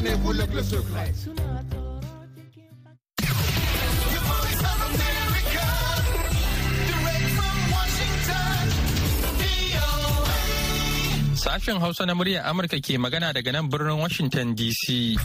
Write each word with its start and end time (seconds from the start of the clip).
tenez-vous 0.00 0.32
le 0.32 0.62
secret. 0.62 1.12
Sashen 11.36 11.76
Hausa 11.80 12.06
na 12.06 12.14
muryar 12.14 12.46
Amurka 12.48 12.80
ke 12.80 12.96
magana 13.00 13.32
daga 13.32 13.52
nan 13.52 13.68
birnin 13.68 13.98
Washington 14.00 14.54
DC. 14.56 15.16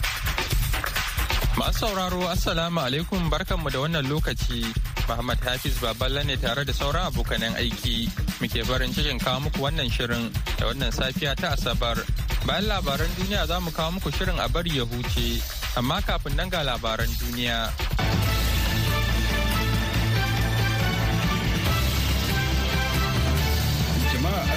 Masu 1.56 1.88
sauraro 1.88 2.28
Assalamu 2.28 2.80
alaikum 2.84 3.30
barkanmu 3.32 3.72
da 3.72 3.80
wannan 3.80 4.04
lokaci. 4.12 4.64
Muhammad 5.08 5.40
Hafiz 5.40 5.78
Baballa 5.80 6.24
ne 6.26 6.36
tare 6.36 6.66
da 6.66 6.74
sauran 6.74 7.08
abokanan 7.12 7.56
aiki. 7.56 8.08
Muke 8.44 8.64
barin 8.68 8.92
cikin 8.92 9.20
kawo 9.24 9.40
muku 9.48 9.60
wannan 9.64 9.88
shirin 9.88 10.28
da 10.60 10.68
wannan 10.68 10.92
safiya 10.92 11.36
ta 11.36 11.56
Asabar. 11.56 12.25
Bayan 12.46 12.66
labaran 12.70 13.10
duniya 13.18 13.46
za 13.50 13.58
mu 13.60 13.72
kawo 13.74 13.92
muku 13.98 14.10
shirin 14.14 14.38
a 14.40 14.48
bari 14.50 14.78
ya 14.78 14.86
huce. 14.86 15.42
Amma 15.78 16.02
kafin 16.02 16.36
nan 16.38 16.50
ga 16.50 16.62
labaran 16.64 17.10
duniya. 17.20 17.74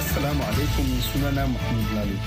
Assalamu 0.09 0.43
alaikum 0.43 0.85
sunana 1.05 1.43
Mahmud 1.47 1.87
Lalo. 1.95 2.17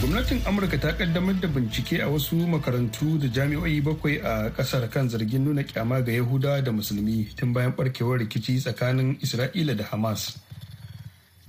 Gwamnatin 0.00 0.38
Amurka 0.46 0.78
ta 0.80 0.92
kaddamar 0.92 1.34
da 1.40 1.48
bincike 1.48 1.98
a 1.98 2.06
wasu 2.06 2.36
makarantu 2.46 3.18
da 3.18 3.26
jami'o'i 3.26 3.82
bakwai 3.82 4.20
a 4.22 4.50
ƙasar 4.54 4.88
kan 4.90 5.08
zargin 5.08 5.42
nuna 5.44 5.64
kyama 5.64 6.00
ga 6.00 6.12
Yahudawa 6.12 6.62
da 6.62 6.70
Musulmi 6.70 7.34
tun 7.34 7.52
bayan 7.52 7.72
barkewar 7.72 8.18
rikici 8.22 8.60
tsakanin 8.62 9.18
Isra'ila 9.20 9.76
da 9.76 9.84
Hamas. 9.90 10.38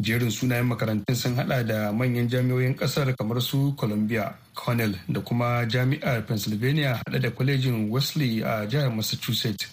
Jerin 0.03 0.29
sunayen 0.31 0.67
makarantun 0.67 1.15
sun 1.15 1.35
hada 1.35 1.63
da 1.63 1.91
manyan 1.91 2.27
jami'o'in 2.29 2.75
ƙasar 2.75 3.15
kamar 3.17 3.41
su 3.41 3.73
Columbia, 3.77 4.35
Cornell 4.53 4.95
da 5.09 5.21
kuma 5.21 5.65
jami'ar 5.65 6.27
Pennsylvania 6.27 6.99
hada 7.07 7.19
da 7.19 7.29
kwalejin 7.31 7.89
Wesley 7.89 8.41
a 8.43 8.67
jihar 8.67 8.91
Massachusetts. 8.93 9.71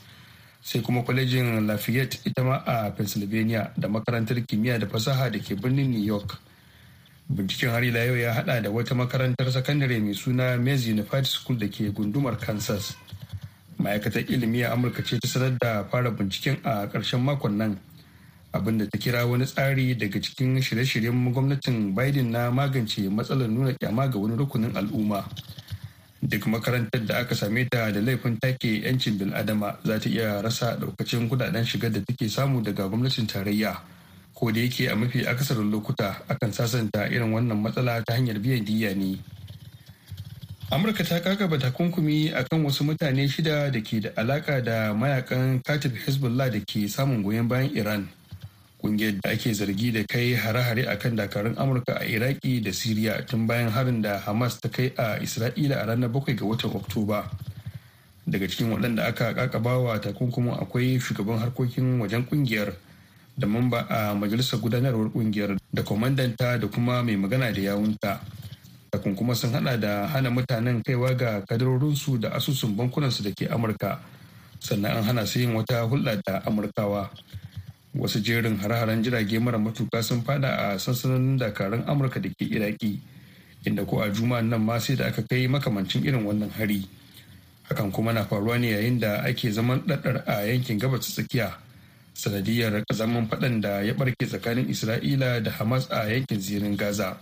sai 0.63 0.81
kuma 0.83 1.03
kwalejin 1.03 1.67
lafayette 1.67 2.21
ita 2.25 2.43
ma 2.45 2.63
a 2.67 2.91
pennsylvania 2.91 3.73
da 3.77 3.89
makarantar 3.89 4.37
kimiyya 4.47 4.79
da 4.79 4.87
fasaha 4.87 5.31
da 5.31 5.39
ke 5.39 5.57
birnin 5.57 5.91
new 5.91 6.01
york. 6.05 6.37
Binciken 7.31 7.71
har 7.71 7.83
ila 7.85 7.99
yau 8.05 8.17
ya 8.17 8.33
hada 8.35 8.61
da 8.61 8.71
wata 8.71 8.95
makarantar 8.95 9.51
sakandare 9.53 10.01
mai 10.03 10.13
suna 10.15 10.57
maize 10.59 10.87
unified 10.91 11.27
school 11.27 11.57
da 11.57 11.67
ke 11.69 11.89
gundumar 11.95 12.37
kansas. 12.39 12.95
Ma'aikatar 13.81 14.29
ilimi 14.29 14.63
a 14.63 14.73
amurka 14.77 15.03
ce 15.03 15.19
ta 15.19 15.29
sanar 15.29 15.57
da 15.59 15.85
fara 15.85 16.11
binciken 16.11 16.59
a 16.65 16.87
ƙarshen 16.93 17.23
makon 17.25 17.57
nan. 17.57 17.79
Abin 18.53 18.79
da 18.79 18.87
ta 18.91 18.99
kira 18.99 19.27
wani 19.27 19.47
tsari 19.47 19.95
daga 19.95 20.21
cikin 20.21 20.59
shirye-shiryen 20.61 21.33
gwamnatin 21.33 21.95
biden 21.95 22.31
na 22.35 22.51
magance 22.51 22.99
matsalar 23.09 23.49
nuna 23.49 23.73
kyama 23.79 24.09
ga 24.11 24.19
wani 24.19 24.37
rukunin 24.37 24.75
al'umma. 24.77 25.25
Duk 26.23 26.47
makarantar 26.47 27.07
da 27.07 27.19
aka 27.23 27.35
same 27.35 27.65
ta 27.71 27.91
da 27.91 28.01
laifin 28.01 28.37
take 28.41 28.83
'yancin 28.83 29.17
bil'adama 29.19 29.79
za 29.85 29.99
ta 29.99 30.09
iya 30.11 30.43
rasa 30.43 30.77
daukacin 30.77 31.29
kuɗaɗen 31.31 31.65
shigar 31.65 31.91
da 31.93 32.01
take 32.05 32.29
samu 32.29 32.61
daga 32.63 32.89
gwamnatin 32.89 33.27
tarayya. 33.27 33.79
Ko 34.35 34.51
da 34.53 34.61
yake 34.61 34.89
a 34.91 34.97
mafi 34.97 35.25
akasarin 35.27 35.71
lokuta 35.71 36.21
akan 36.29 36.53
sasanta 36.53 37.07
irin 37.09 37.33
wannan 37.33 37.57
matsala 37.63 38.03
ta 38.05 38.15
hanyar 38.19 38.37
biyan 38.43 38.65
diya 38.67 38.95
ne. 38.95 39.17
Amurka 40.71 41.03
ta 41.07 41.19
kakaba 41.23 41.59
takunkumi 41.59 42.31
akan 42.35 42.65
wasu 42.67 42.85
mutane 42.85 43.27
shida 43.31 43.71
da 43.73 43.81
ke 43.81 44.01
da 44.03 44.11
alaka 44.17 44.61
da 44.63 44.95
mayaƙan 44.95 45.63
katib 45.63 45.95
hezbollah 46.07 46.51
da 46.51 46.59
ke 46.63 46.87
samun 46.91 47.23
goyon 47.23 47.49
bayan 47.49 47.71
iran. 47.75 48.09
Ƙungiyar 48.83 49.21
da 49.23 49.31
ake 49.31 49.53
zargi 49.55 49.93
da 49.93 50.03
kai 50.09 50.35
hare-hare 50.35 50.89
a 50.89 50.97
kan 50.97 51.17
dakarun 51.17 51.55
amurka 51.57 52.01
a 52.01 52.05
iraki 52.05 52.61
da 52.65 52.71
siriya 52.73 53.27
tun 53.27 53.47
bayan 53.47 53.71
harin 53.71 54.03
da 54.03 54.19
hamas 54.19 54.61
ta 54.61 54.69
kai 54.69 54.93
a 54.97 55.21
isra'ila 55.21 55.77
a 55.83 55.87
ranar 55.87 56.09
7 56.11 56.35
ga 56.37 56.45
watan 56.45 56.71
oktoba. 56.75 57.29
Daga 58.27 58.47
cikin 58.49 58.71
waɗanda 58.73 59.07
aka 59.07 59.35
kakabawa 59.35 59.99
takunkumin 60.01 60.55
akwai 60.55 60.99
shugaban 61.01 61.39
harkokin 61.39 62.01
wajen 62.01 62.25
ƙungiyar 62.27 62.73
da 63.39 63.47
mamba 63.47 63.87
a 63.89 64.15
majalisar 64.15 64.61
gudanarwar 64.61 65.11
ƙungiyar 65.13 65.59
da 65.73 65.83
kwamandanta 65.83 66.59
da 66.61 66.67
kuma 66.69 67.03
mai 67.03 67.17
magana 67.17 67.53
da 67.53 67.61
yawunta. 67.61 68.21
Takunkuma 68.91 69.35
sun 69.37 69.53
hada 69.53 69.77
da 69.77 70.07
hana 70.07 70.31
mutanen 70.31 70.83
kaiwa 70.83 71.15
ga 71.15 71.41
kadarorinsu 71.47 72.19
da 72.21 72.31
asusun 72.35 72.77
bankunansu 72.77 73.23
da 73.23 73.31
ke 73.31 73.47
amurka. 73.51 73.99
Sannan 74.61 74.97
an 74.99 75.03
hana 75.05 75.27
su 75.27 75.39
yin 75.41 75.55
wata 75.55 75.87
hulɗa 75.89 76.21
da 76.27 76.43
amurkawa. 76.47 77.09
Wasu 77.95 78.21
jerin 78.23 78.57
hare-haren 78.63 79.03
jirage 79.03 79.39
mara 79.43 79.59
matuka 79.59 80.03
sun 80.03 80.23
fada 80.23 80.71
a 80.71 80.79
sansanonin 80.79 81.39
dakarun 81.39 81.83
amurka 81.91 82.21
da 82.23 82.29
ke 82.31 82.47
iraki 82.47 83.01
inda 83.67 83.85
ko 83.85 84.01
a 84.01 84.09
juma'an 84.09 84.49
nan 84.49 84.63
ma 84.63 84.79
sai 84.79 84.95
da 84.97 85.07
aka 85.11 85.23
kai 85.27 85.47
makamancin 85.49 86.05
irin 86.05 86.25
wannan 86.25 86.51
hari. 86.55 86.87
Hakan 87.69 87.93
kuma 87.93 88.13
na 88.13 88.25
faruwa 88.25 88.59
ne 88.59 88.71
yayin 88.73 88.99
da 88.99 89.21
ake 89.27 89.51
zaman 89.53 89.83
ɗaɗɗar 89.87 90.25
a 90.27 90.47
yankin 90.49 90.79
gabas 90.79 91.07
tsakiya 91.13 91.55
sanadiyar 92.15 92.83
zaman 92.93 93.29
faɗan 93.29 93.61
da 93.61 93.83
ya 93.83 93.93
ɓarke 93.95 94.27
tsakanin 94.27 94.69
isra'ila 94.71 95.43
da 95.43 95.51
hamas 95.61 95.87
a 95.91 96.09
yankin 96.09 96.41
zirin 96.41 96.77
gaza. 96.77 97.19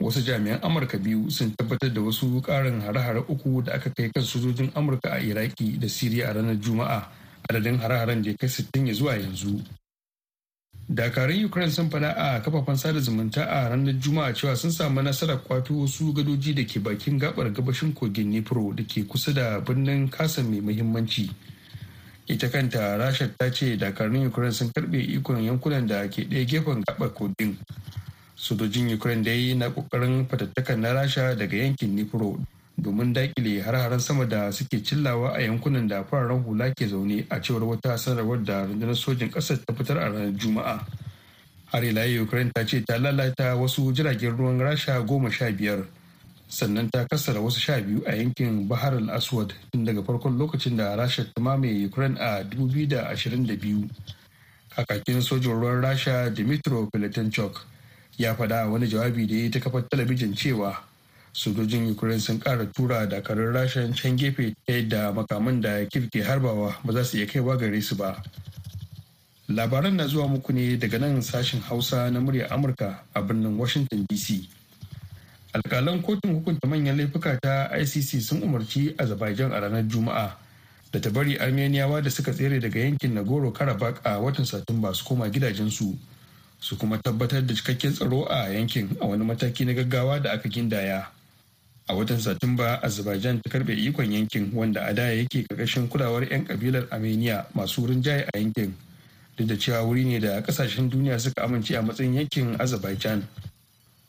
Wasu 0.00 0.20
jami'an 0.22 0.60
amurka 0.62 0.98
biyu 0.98 1.30
sun 1.30 1.50
tabbatar 1.56 1.90
da 1.92 2.00
wasu 2.00 2.40
ƙarin 2.44 2.80
hare-hare 2.84 3.24
uku 3.28 3.62
da 3.64 3.72
aka 3.80 3.90
kai 3.90 4.10
kan 4.14 4.22
sojojin 4.22 4.70
amurka 4.76 5.10
a 5.16 5.18
iraki 5.20 5.78
da 5.80 5.88
siriya 5.88 6.30
a 6.30 6.32
ranar 6.36 6.56
juma'a 6.60 7.08
adadin 7.48 7.78
hare-haren 7.80 8.22
da 8.22 8.30
ya 8.30 8.36
kai 8.36 8.48
sittin 8.48 8.86
ya 8.86 8.94
zuwa 8.94 9.16
yanzu. 9.18 9.60
Dakarun 10.88 11.44
ukraine 11.44 11.70
sun 11.72 11.90
faɗa 11.90 12.14
a 12.16 12.40
kafafen 12.40 12.76
sada 12.76 13.00
zumunta 13.00 13.42
a 13.42 13.68
ranar 13.68 13.94
juma'a 13.98 14.32
cewa 14.32 14.56
sun 14.56 14.70
samu 14.70 15.02
nasarar 15.02 15.42
kwato 15.42 15.74
wasu 15.74 16.12
gadoji 16.14 16.54
da 16.54 16.62
ke 16.64 16.78
bakin 16.80 17.18
gabar 17.18 17.50
gabashin 17.50 17.92
kogin 17.92 18.30
nipro 18.30 18.72
da 18.72 18.84
ke 18.84 19.02
kusa 19.08 19.32
da 19.34 19.60
birnin 19.60 20.08
kasa 20.08 20.42
mai 20.42 20.60
muhimmanci. 20.60 21.28
Ita 22.28 22.48
kanta 22.48 22.96
rasha 22.98 23.26
ta 23.36 23.50
ce 23.50 23.76
dakarun 23.76 24.26
ukraine 24.26 24.52
sun 24.52 24.70
karɓe 24.70 24.98
ikon 25.18 25.42
yankunan 25.42 25.86
da 25.86 26.06
ke 26.08 26.22
ɗaya 26.22 26.46
gefen 26.46 26.82
gabar 26.86 27.10
kogin. 27.10 27.56
Sojojin 28.36 28.94
ukraine 28.94 29.22
dai 29.24 29.54
na 29.54 29.70
ƙoƙarin 29.70 30.28
fatattakan 30.30 30.80
na 30.80 30.92
rasha 30.92 31.34
daga 31.34 31.56
yankin 31.56 31.96
nipro. 31.96 32.38
Domin 32.78 33.12
daƙile 33.12 33.62
har-haren 33.62 34.00
sama 34.00 34.26
da 34.26 34.50
suke 34.52 34.82
cillawa 34.84 35.32
a 35.36 35.40
yankunan 35.40 35.88
da 35.88 36.04
fararen 36.04 36.42
hula 36.44 36.70
ke 36.74 36.86
zaune 36.88 37.26
a 37.30 37.40
cewar 37.40 37.62
wata 37.64 37.96
sanarwar 37.98 38.44
da 38.44 38.66
rundunar 38.66 38.94
sojin 38.96 39.30
ƙasar 39.30 39.58
ta 39.64 39.74
fitar 39.74 39.98
a 39.98 40.08
ranar 40.10 40.32
juma'a. 40.36 40.86
Har 41.66 41.82
ila 41.84 42.04
ukraine 42.22 42.50
ta 42.54 42.64
ce 42.64 42.84
ta 42.84 42.98
lalata 42.98 43.56
wasu 43.56 43.92
jiragen 43.92 44.36
ruwan 44.36 44.58
rasha 44.60 45.00
goma 45.06 45.30
sha 45.30 45.50
biyar 45.50 45.84
sannan 46.48 46.90
ta 46.90 47.04
kassara 47.10 47.40
wasu 47.42 47.58
sha 47.60 47.80
biyu 47.80 48.02
a 48.06 48.14
yankin 48.14 48.68
bahar 48.68 48.94
al-aswad 48.94 49.52
tun 49.72 49.84
daga 49.84 50.02
farkon 50.02 50.38
lokacin 50.38 50.76
da 50.76 50.94
rasha 50.96 51.24
ta 51.34 51.40
mamaye 51.42 51.86
ukraine 51.86 52.16
a 52.22 52.42
2022 52.44 53.90
kakakin 54.76 55.18
sojin 55.22 55.58
ruwan 55.58 55.82
rasha 55.82 56.30
dimitro 56.30 56.86
filatenchuk 56.94 57.66
ya 58.18 58.34
faɗa 58.34 58.70
wani 58.70 58.86
jawabi 58.86 59.26
da 59.26 59.34
ya 59.34 59.50
ta 59.50 59.58
kafar 59.60 59.82
talabijin 59.90 60.34
cewa 60.38 60.76
sojojin 61.36 61.90
ukraine 61.92 62.20
sun 62.20 62.38
kara 62.40 62.64
tura 62.72 63.04
dakarun 63.06 63.52
rashin 63.52 63.92
can 63.92 64.16
gefe 64.16 64.54
ta 64.66 64.72
yadda 64.72 65.12
makaman 65.12 65.60
da 65.60 65.84
kif 65.84 66.08
ke 66.08 66.24
harbawa 66.24 66.72
ba 66.84 66.92
za 66.96 67.04
su 67.04 67.18
iya 67.20 67.26
kaiwa 67.28 67.56
gare 67.60 67.82
su 67.82 67.94
ba. 67.94 68.16
Labaran 69.48 69.94
na 69.94 70.06
zuwa 70.08 70.28
muku 70.28 70.52
ne 70.52 70.76
daga 70.80 70.98
nan 70.98 71.20
sashen 71.22 71.60
hausa 71.60 72.10
na 72.10 72.20
murya 72.20 72.48
amurka 72.50 73.04
a 73.14 73.20
birnin 73.22 73.58
washington 73.60 74.06
dc 74.08 74.48
alkalan 75.52 76.00
kotun 76.02 76.34
hukunta 76.40 76.66
manyan 76.68 76.96
laifuka 76.96 77.36
ta 77.40 77.68
icc 77.78 78.20
sun 78.20 78.42
umarci 78.42 78.94
azerbaijan 78.98 79.52
a 79.52 79.60
ranar 79.60 79.84
juma'a 79.88 80.36
da 80.92 81.00
ta 81.00 81.10
bari 81.10 81.36
armeniyawa 81.38 82.02
da 82.02 82.10
suka 82.10 82.32
tsere 82.32 82.60
daga 82.60 82.80
yankin 82.80 83.12
nagoro 83.14 83.52
karabakh 83.52 84.00
a 84.04 84.18
watan 84.18 84.44
satumba 84.44 84.94
su 84.94 85.04
koma 85.04 85.28
gidajensu 85.28 85.94
su 86.60 86.76
kuma 86.76 86.98
tabbatar 86.98 87.44
da 87.46 87.54
cikakken 87.54 87.92
tsaro 87.92 88.24
a 88.26 88.48
yankin 88.48 88.96
a 89.00 89.06
wani 89.06 89.24
mataki 89.24 89.64
na 89.64 89.72
gaggawa 89.72 90.18
da 90.22 90.32
aka 90.32 90.48
gindaya. 90.48 91.15
A 91.88 91.94
watan 91.94 92.18
satumba 92.20 92.82
azerbaijan 92.82 93.40
ta 93.42 93.50
karɓe 93.50 93.72
ikon 93.72 94.12
yankin 94.12 94.50
wanda 94.54 94.80
a 94.86 94.92
da 94.94 95.02
yake 95.12 95.46
ƙarƙashin 95.48 95.88
kulawar 95.88 96.26
'yan 96.30 96.44
kabilar 96.44 96.86
armenia 96.90 97.46
masu 97.54 97.86
rinjaye 97.86 98.26
a 98.34 98.38
yankin. 98.38 98.74
Duk 99.36 99.46
da 99.48 99.54
cewa 99.56 99.82
wuri 99.86 100.04
ne 100.04 100.18
da 100.18 100.40
ƙasashen 100.42 100.90
duniya 100.90 101.20
suka 101.20 101.42
amince 101.44 101.76
a 101.78 101.82
matsayin 101.82 102.14
yankin 102.14 102.56
azerbaijan. 102.58 103.22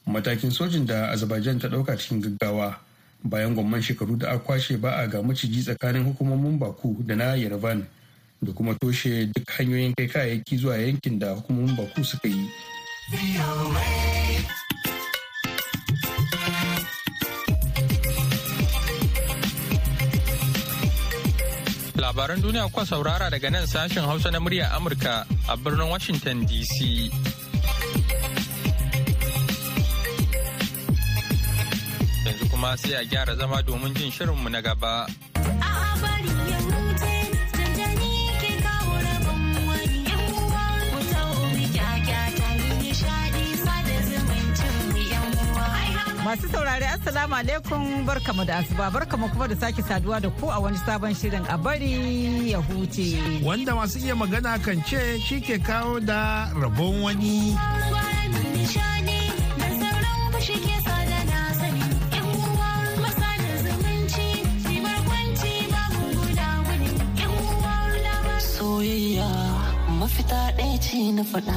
Matakin 0.08 0.52
sojin 0.52 0.86
da 0.86 1.12
azerbaijan 1.12 1.60
ta 1.60 1.68
ɗauka 1.68 1.98
cikin 1.98 2.22
gaggawa 2.22 2.80
bayan 3.24 3.54
gwamman 3.54 3.82
shekaru 3.82 4.18
da 4.18 4.30
aka 4.32 4.40
kwashe 4.44 4.78
ba 4.82 4.92
a 4.98 5.08
ga 5.08 5.22
maciji 5.22 5.62
tsakanin 5.62 6.04
hukumomin 6.06 6.58
baku 6.60 6.96
da 7.06 7.16
na 7.16 7.36
yerevan 7.36 7.86
da 8.42 8.52
kuma 8.54 8.74
toshe 8.80 9.26
duk 9.34 9.46
hanyoyin 9.58 9.94
kai 9.98 10.08
kayayyaki 10.08 10.58
zuwa 10.58 10.78
yankin 10.78 11.20
da 11.20 11.34
hukumomin 11.36 11.76
baku 11.76 12.04
suka 12.04 12.28
yi. 12.28 12.48
Labaran 22.08 22.40
duniya 22.40 22.72
kuwa 22.72 22.86
saurara 22.88 23.28
daga 23.30 23.50
nan 23.52 23.68
sashen 23.68 24.06
Hausa 24.08 24.32
na 24.32 24.40
murya 24.40 24.72
Amurka 24.72 25.28
a 25.52 25.58
birnin 25.60 25.90
Washington 25.92 26.48
DC. 26.48 27.12
Yanzu 32.24 32.48
kuma 32.50 32.78
sai 32.80 32.96
a 32.96 33.04
gyara 33.04 33.36
zama 33.36 33.60
domin 33.62 33.92
jin 33.94 34.08
shirinmu 34.08 34.48
na 34.48 34.62
gaba. 34.64 35.04
Masu 46.28 46.44
saurari 46.52 46.84
Assalamu 46.84 47.36
alaikum 47.40 48.04
barkamu 48.06 48.44
da 48.46 48.58
asuba 48.60 48.92
barkamu 48.92 49.30
kuma 49.32 49.48
da 49.48 49.56
sake 49.56 49.80
saduwa 49.82 50.20
da 50.20 50.28
ku 50.30 50.50
a 50.52 50.60
wani 50.60 50.76
sabon 50.84 51.14
shirin 51.16 51.46
a 51.48 51.56
bari 51.58 52.52
ya 52.52 52.60
huce. 52.60 53.16
Wanda 53.48 53.72
masu 53.76 53.96
iya 54.04 54.12
magana 54.16 54.60
kan 54.60 54.76
ce 54.84 55.20
shi 55.24 55.40
ke 55.40 55.56
kawo 55.64 56.04
da 56.04 56.52
rabon 56.52 57.00
wani. 57.08 57.56
Soyayya 68.60 69.30
mafita 70.00 70.52
ɗaya 70.60 70.76
ce 70.84 71.00
na 71.16 71.24
faɗa. 71.24 71.56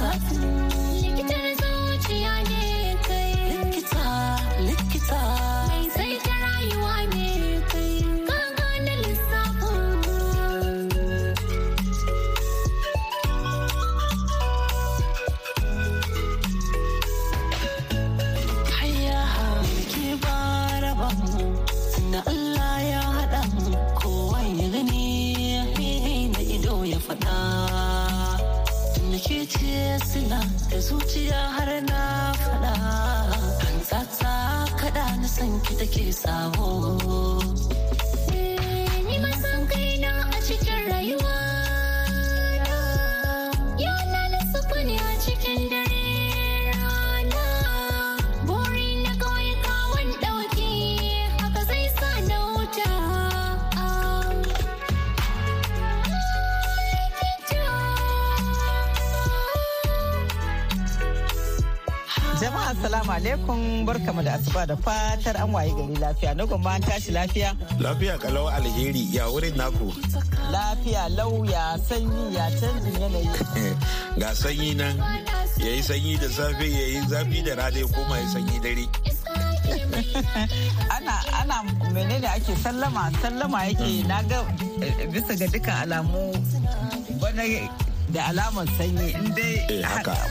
love. 0.00 0.69
Assalamu 36.20 37.39
alaikum 63.20 63.84
barkamu 63.84 64.22
da 64.24 64.32
asuba 64.40 64.66
da 64.66 64.76
fatar 64.76 65.36
an 65.36 65.52
waye 65.52 65.70
gari 65.76 65.96
lafiya. 66.00 66.34
Na 66.36 66.44
gomma 66.46 66.70
an 66.76 66.80
tashi 66.82 67.12
lafiya? 67.12 67.52
Lafiya 67.78 68.16
kalau 68.18 68.48
alheri 68.48 69.04
ya 69.14 69.28
wurin 69.28 69.52
naku. 69.56 69.92
Lafiya 70.50 71.08
lau 71.16 71.44
ya 71.44 71.76
sanyi 71.88 72.34
ya 72.34 72.48
canjin 72.56 72.96
yanayi. 72.96 73.28
Ga 74.20 74.30
sanyi 74.34 74.72
nan 74.74 74.96
ya 75.60 75.70
yi 75.76 75.82
sanyi 75.84 76.16
da 76.16 76.28
safe 76.32 76.64
ya 76.64 76.86
yi 76.96 77.00
zafi 77.12 77.44
da 77.44 77.52
rana 77.60 77.78
ya 77.78 77.86
koma 77.92 78.16
ya 78.18 78.26
sanyi 78.32 78.56
dare. 78.64 78.86
ana 80.96 81.14
ana 81.44 81.56
menene 81.92 82.26
ake 82.26 82.56
sallama 82.64 83.12
sallama 83.22 83.64
yake 83.68 84.02
na 84.08 84.22
ga 84.24 84.40
eh, 84.82 85.06
bisa 85.12 85.36
ga 85.38 85.46
dukkan 85.46 85.76
alamu 85.86 86.34
wani 87.22 87.68
da 88.12 88.26
alamar 88.30 88.66
sanyi 88.76 89.14
in 89.14 89.30
dai 89.34 89.62
eh, 89.70 89.86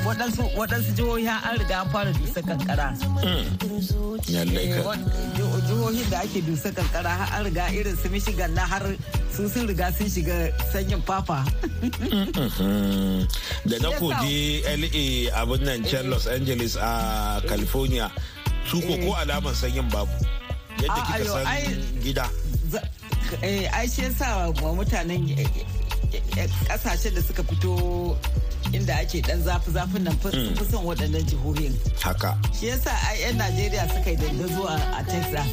waɗansu 0.05 0.91
jihohi 0.95 1.27
an 1.27 1.55
riga 1.59 1.77
an 1.81 1.89
fara 1.89 2.11
dusa 2.13 2.41
kankara. 2.43 2.87
Eh, 3.23 3.47
jihohin 5.67 6.09
da 6.11 6.19
ake 6.21 6.41
dusa 6.43 6.71
kankara 6.75 7.13
an 7.35 7.43
riga 7.47 7.65
irin 7.71 7.95
su 7.97 8.09
Michigan 8.09 8.53
na 8.53 8.65
har 8.67 8.83
su 9.31 9.47
sun 9.49 9.67
riga 9.67 9.91
sun 9.95 10.07
shiga 10.11 10.51
sanyin 10.71 11.01
fafa. 11.07 11.39
Da 13.69 13.75
na 13.81 13.89
koji 13.99 14.63
LA 14.67 15.31
abin 15.41 15.61
nan 15.63 15.83
can 15.87 16.09
Los 16.09 16.27
Angeles 16.27 16.75
a 16.75 17.39
California 17.47 18.11
su 18.67 18.81
ko 18.83 18.93
ko 18.99 19.11
eh. 19.15 19.21
alamar 19.23 19.55
sanyin 19.55 19.87
babu. 19.91 20.11
Yadda 20.83 21.01
kika 21.07 21.25
san 21.31 21.47
gida. 22.03 22.25
Ai 23.73 23.87
shi 23.87 24.01
yasa 24.03 24.51
mutanen 24.75 25.23
ƙasashen 26.67 27.13
da 27.15 27.21
suka 27.21 27.43
fito 27.43 28.17
inda 28.73 28.93
ake 29.01 29.21
dan 29.25 29.41
zafi-zafin 29.41 30.03
nan 30.05 30.13
fi 30.21 30.29
hmm. 30.29 30.53
son 30.69 30.85
waɗannan 30.85 31.23
jihohin. 31.25 31.73
Haka. 32.01 32.37
Shi 32.53 32.67
yasa 32.69 32.91
a 32.93 33.11
'yan 33.17 33.37
Najeriya 33.37 33.83
suka 33.89 34.09
yi 34.13 34.17
dandazo 34.17 34.63
a 34.69 35.01
Texas. 35.09 35.49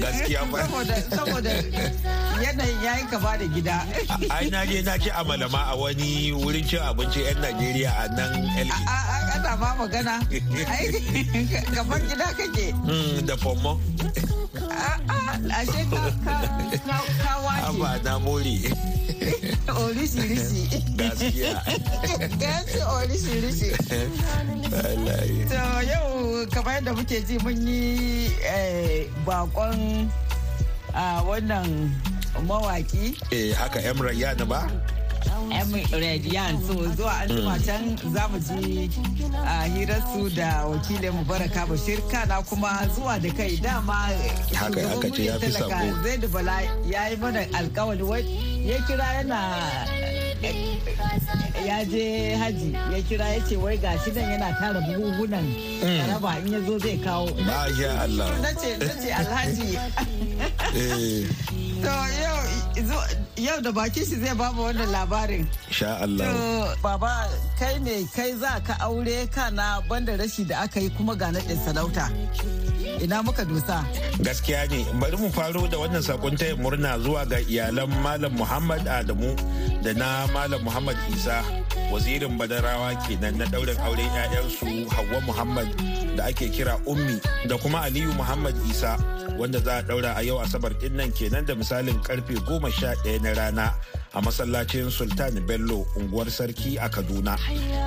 Gaskiya 0.00 0.42
ba. 0.48 0.64
Saboda 1.12 1.52
yanayin 2.40 2.78
yayin 2.84 3.06
kama 3.12 3.36
da 3.38 3.46
gida. 3.52 3.76
Ai 4.32 4.48
na 4.48 4.64
je 4.64 4.80
na 4.82 4.96
ci 4.96 5.10
amalama 5.12 5.60
a 5.72 5.74
wani 5.76 6.32
wurin 6.32 6.64
cin 6.64 6.80
abinci 6.80 7.20
'yan 7.26 7.36
Najeriya 7.44 7.90
a 7.92 8.04
nan 8.16 8.32
LA. 8.64 8.78
Ana 9.36 9.52
ma 9.60 9.68
magana. 9.76 10.14
Kamar 11.74 12.00
gida 12.08 12.28
kake. 12.38 12.66
Hmm, 12.86 13.26
da 13.28 13.36
fomo. 13.36 13.76
Ashe 15.52 15.82
ka 15.92 16.00
wace. 17.44 17.64
Aba 17.68 17.90
na 18.04 18.18
more. 18.18 18.56
Gaskiya 20.96 21.56
orisi-risi. 23.00 23.68
To 25.48 25.60
yau 25.88 26.44
kamar 26.52 26.72
yadda 26.80 26.92
muke 26.92 27.18
ji 27.24 27.38
mun 27.40 27.56
yi 27.66 28.28
bakon 29.24 30.10
wannan 31.24 31.88
mawaki. 32.44 33.16
Eh 33.32 33.56
haka 33.56 33.80
Emra 33.80 34.12
Yana 34.12 34.44
ba? 34.44 34.68
Radiant 35.92 36.62
so 36.66 36.74
zuwa 36.94 37.22
an 37.22 37.28
jima 37.28 37.58
can 37.64 37.96
za 38.12 38.28
mu 38.28 38.38
ji 38.38 38.90
a 39.34 39.64
hirarsu 39.68 40.34
da 40.34 40.64
wakilin 40.66 41.12
mubaraka 41.12 41.66
bashir. 41.66 41.98
Kana 42.10 42.42
kuma 42.42 42.68
zuwa 42.94 43.18
da 43.20 43.30
kai 43.30 43.56
dama 43.56 43.92
haka 44.54 44.92
aka 44.92 45.10
ce 45.10 45.24
ya 45.24 45.38
fi 45.38 45.50
sabo. 45.50 46.02
Zai 46.02 46.18
bala 46.28 46.60
ya 46.86 47.08
yi 47.10 47.16
mana 47.16 47.40
alkawari 47.52 48.68
ya 48.68 48.78
kira 48.86 49.04
yana 49.14 49.38
ya 51.66 51.84
je 51.84 52.34
haji 52.36 52.72
ya 52.72 53.00
kira 53.08 53.26
ya 53.28 53.40
ce 53.48 53.56
wai 53.56 53.76
ga 53.76 53.98
shi 54.04 54.10
nan 54.12 54.30
yana 54.32 54.48
tara 54.58 54.80
buhuhunan 54.80 55.44
mm. 55.82 56.06
raba 56.10 56.38
in 56.46 56.52
ya 56.52 56.60
zo 56.66 56.78
zai 56.78 56.96
kawo 57.04 57.26
ba 57.46 57.66
ya 57.80 57.90
Allah 58.06 58.28
na 58.42 58.50
ce 58.54 59.10
alhaji 59.12 59.70
eh. 60.74 61.26
to 61.82 61.94
yau 62.22 62.38
yau 63.38 63.60
da 63.62 63.70
bakin 63.72 64.04
shi 64.04 64.16
zai 64.22 64.34
ba 64.34 64.50
mu 64.54 64.62
wannan 64.66 64.90
labarin. 64.90 65.46
Sha 65.70 65.98
Allah. 66.02 66.74
Baba 66.82 67.28
kai 67.58 67.78
ne 67.78 67.96
kai 68.16 68.32
za 68.42 68.52
ka 68.66 68.74
aure 68.86 69.26
kana 69.34 69.80
banda 69.88 70.12
rashi 70.18 70.42
da 70.48 70.62
aka 70.66 70.80
yi 70.80 70.90
kuma 70.96 71.14
ga 71.20 71.28
naɗin 71.34 71.58
sarauta. 71.64 72.04
Ina 73.02 73.22
muka 73.22 73.44
dusa. 73.50 73.78
Gaskiya 74.24 74.60
ne 74.70 74.80
bari 75.00 75.16
mu 75.16 75.28
faro 75.30 75.62
da 75.70 75.76
wannan 75.78 76.02
saƙon 76.08 76.34
taya 76.38 76.54
murna 76.62 76.98
zuwa 76.98 77.22
ga 77.30 77.38
iyalan 77.46 77.88
Malam 78.02 78.32
Muhammad 78.34 78.82
Adamu 78.86 79.30
da 79.84 79.92
na 80.00 80.26
Malam 80.32 80.60
Muhammad 80.64 80.96
Isa 81.14 81.40
wazirin 81.92 82.36
Badarawa 82.38 82.94
kenan 83.08 83.38
na 83.40 83.46
ɗaurin 83.48 83.78
aure 83.80 84.04
'ya'yansu 84.04 84.86
Hauwa 84.92 85.18
Muhammad 85.24 85.68
da 86.16 86.28
ake 86.28 86.48
kira 86.52 86.76
Ummi 86.86 87.16
da 87.48 87.56
kuma 87.58 87.84
Aliyu 87.88 88.12
Muhammad 88.14 88.54
Isa 88.68 88.96
wanda 89.38 89.58
za 89.60 89.80
a 89.80 89.82
daura 89.82 90.12
a 90.16 90.22
yau 90.22 90.38
asabar 90.42 90.72
ɗin 90.76 90.94
nan 90.96 91.10
kenan 91.12 91.46
da 91.46 91.54
misalin 91.54 91.96
ƙarfe 92.02 92.34
goma 92.46 92.70
sha 92.70 92.94
ɗaya 93.04 93.18
na 93.22 93.30
rana. 93.34 93.66
A 94.18 94.20
masallacin 94.20 94.90
sultan 94.90 95.38
bello 95.46 95.86
unguwar 95.94 96.26
sarki 96.26 96.74
a 96.76 96.88
kaduna. 96.90 97.38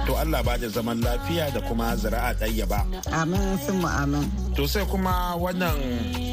To 0.08 0.16
allah 0.16 0.40
ba 0.44 0.56
da 0.58 0.68
zaman 0.72 1.04
lafiya 1.04 1.52
da 1.52 1.60
kuma 1.68 1.92
zira'a 2.00 2.32
ɗaya 2.40 2.64
ba. 2.72 2.88
Amin 3.12 3.60
sun 3.60 3.84
amin. 3.84 4.24
To 4.56 4.64
sai 4.66 4.88
kuma 4.88 5.36
wannan 5.36 5.76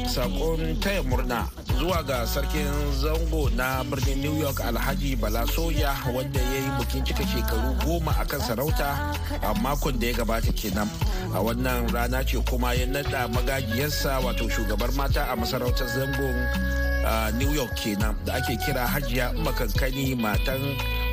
saƙon 0.07 0.79
taya 0.79 1.03
murna 1.03 1.51
zuwa 1.75 1.99
ga 2.07 2.23
sarkin 2.23 2.71
zango 2.95 3.51
na 3.59 3.83
birnin 3.83 4.23
new 4.23 4.39
york 4.39 4.63
alhaji 4.63 5.19
bala 5.19 5.43
soya 5.51 5.91
wanda 6.15 6.39
ya 6.39 6.59
yi 6.63 6.71
bukin 6.79 7.03
cika 7.03 7.23
shekaru 7.27 7.75
goma 7.83 8.15
a 8.19 8.23
kan 8.23 8.39
sarauta 8.39 9.11
a 9.43 9.51
makon 9.59 9.99
da 9.99 10.07
ya 10.07 10.13
gabata 10.23 10.55
kenan. 10.55 10.87
A 11.35 11.43
wannan 11.43 11.91
rana 11.91 12.23
ce 12.23 12.39
kuma 12.47 12.71
ya 12.73 12.85
nada 12.87 13.27
magajiyarsa 13.27 14.23
wato 14.23 14.47
shugabar 14.47 14.95
mata 14.95 15.27
a 15.27 15.35
masarautar 15.35 15.91
zangon 15.91 16.88
new 17.37 17.51
york 17.53 17.73
kenan 17.75 18.15
da 18.25 18.33
ake 18.39 18.55
kira 18.65 18.87
hajiya 18.87 19.33
makankani 19.33 20.15
matan 20.15 20.61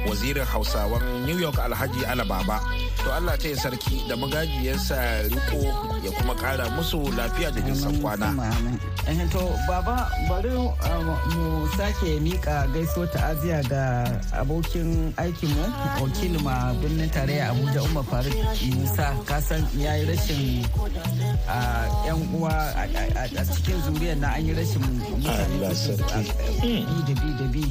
wazirin 0.08 0.44
hausawan 0.44 1.02
new 1.26 1.38
york 1.38 1.58
alhaji 1.58 2.04
alababa. 2.06 2.60
To 3.06 3.12
allah 3.14 3.38
ta 3.38 3.46
yi 3.48 3.54
sarki 3.54 4.02
da 4.10 4.16
magajiyarsa 4.18 4.98
riko 5.30 5.62
ya 6.02 6.10
kuma 6.18 6.34
kara 6.34 6.66
musu 6.75 6.98
lafiya 7.16 7.50
da 7.54 7.60
nisan 7.62 7.94
kwana. 8.02 8.34
To 9.30 9.42
baba 9.70 10.10
bari 10.28 10.50
mu 10.50 11.68
sake 11.78 12.18
mika 12.20 12.66
gaiso 12.75 13.06
ta'aziya 13.06 13.62
ga 13.70 14.10
abokin 14.42 15.14
aikinmu 15.22 15.64
wakilin 16.02 16.42
ma 16.42 16.75
birnin 16.82 17.06
tarayya 17.14 17.54
abuja 17.54 17.82
umar 17.86 18.02
faruk 18.10 18.34
musa. 18.75 19.14
Kasan 19.22 19.62
ya 19.78 19.94
yi 20.02 20.10
rashin 20.10 20.66
yan 22.10 22.18
uwa 22.34 22.50
a 22.75 23.42
cikin 23.54 23.78
zuriyar 23.86 24.18
na 24.18 24.34
an 24.34 24.46
yi 24.50 24.52
rashin 24.58 24.82
mutane 24.82 25.62
da 25.62 27.14
bi 27.14 27.30
da 27.38 27.46
bi. 27.54 27.64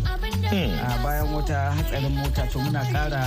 Bayan 1.03 1.27
wata 1.33 1.71
hatsarin 1.73 2.13
mota 2.15 2.43
to 2.51 2.57
muna 2.61 2.81
kara 2.91 3.23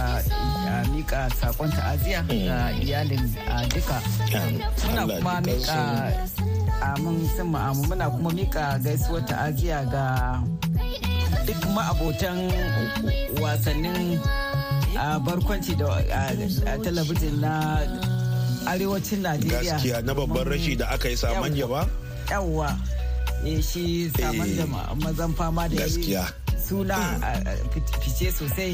mika 0.94 1.26
saƙon 1.40 1.70
ta'aziya 1.74 2.20
ga 2.28 2.70
iyalin 2.78 3.24
duka. 3.74 3.98
Muna 4.86 5.02
kuma 5.18 5.34
mika 5.42 5.80
amin 6.94 7.16
sun 7.36 7.48
ma'amu 7.50 7.82
muna 7.90 8.06
kuma 8.10 8.30
mika 8.30 8.78
gaisuwar 8.82 9.22
ta'aziya 9.26 9.82
ga 9.90 10.06
duk 11.46 11.60
ma'abotan 11.74 12.38
wasannin 13.42 14.18
barkwanci 15.24 15.74
da 15.78 15.98
talabijin 16.82 17.40
na 17.42 17.82
arewacin 18.68 19.22
najeriya. 19.24 19.74
Gaskiya 19.80 19.96
na 20.04 20.12
babban 20.14 20.44
rashi 20.46 20.76
da 20.78 20.92
aka 20.94 21.08
yi 21.08 21.16
samanja 21.16 21.66
ba? 21.66 21.82
Yawwa. 22.30 22.68
Shi 23.62 24.10
samanja 24.10 24.66
mazan 25.02 25.34
fama 25.34 25.68
da 25.68 25.76
gaskiya. 25.76 26.26
suna 26.68 26.96
fice 28.02 28.32
sosai 28.32 28.72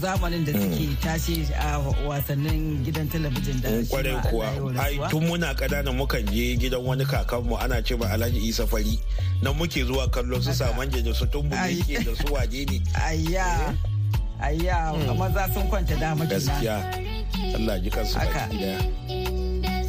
zamanin 0.00 0.44
da 0.44 0.52
suke 0.52 0.96
tashi 1.02 1.46
a 1.56 1.78
wasannin 2.06 2.84
gidan 2.84 3.08
talabijin 3.08 3.60
da 3.62 3.68
ƙwarai 3.88 4.20
kuwa. 4.30 4.46
Ai 4.78 4.98
tun 5.10 5.24
muna 5.26 5.54
kadana 5.54 5.90
mukan 5.92 6.24
je 6.30 6.56
gidan 6.56 6.84
wani 6.84 7.04
kakanmu 7.04 7.56
ana 7.60 7.82
ce 7.82 7.96
ba 7.96 8.06
alhaji 8.12 8.38
isa 8.48 8.66
fari. 8.66 9.00
Nan 9.42 9.54
muke 9.56 9.84
zuwa 9.84 10.08
kallo 10.10 10.40
su 10.42 10.52
saman 10.54 10.90
da 10.90 11.12
su 11.14 11.26
tumbu 11.26 11.56
ke 11.56 12.04
da 12.04 12.14
su 12.14 12.32
waje 12.32 12.64
ne? 12.70 12.80
Ayya 12.94 13.74
ayya 14.40 14.92
maza 15.16 15.48
sun 15.54 15.66
kwanta 15.68 15.96
dama 15.98 16.24
gaskiya. 16.26 16.76
Allah 17.56 17.80
ji 17.82 17.90
kansu 17.90 18.18
baki 18.18 18.56
ɗaya. 18.56 18.78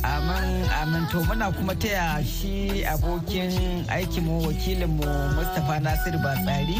Amin 0.03 0.65
amin. 0.81 1.03
To 1.11 1.17
muna 1.27 1.51
kuma 1.55 1.75
taya 1.75 2.23
shi 2.23 2.83
abokin 2.85 3.85
aikinmu 3.87 4.41
wakilinmu 4.47 5.07
mustapha 5.35 5.79
nasir 5.81 6.15
batsari. 6.23 6.77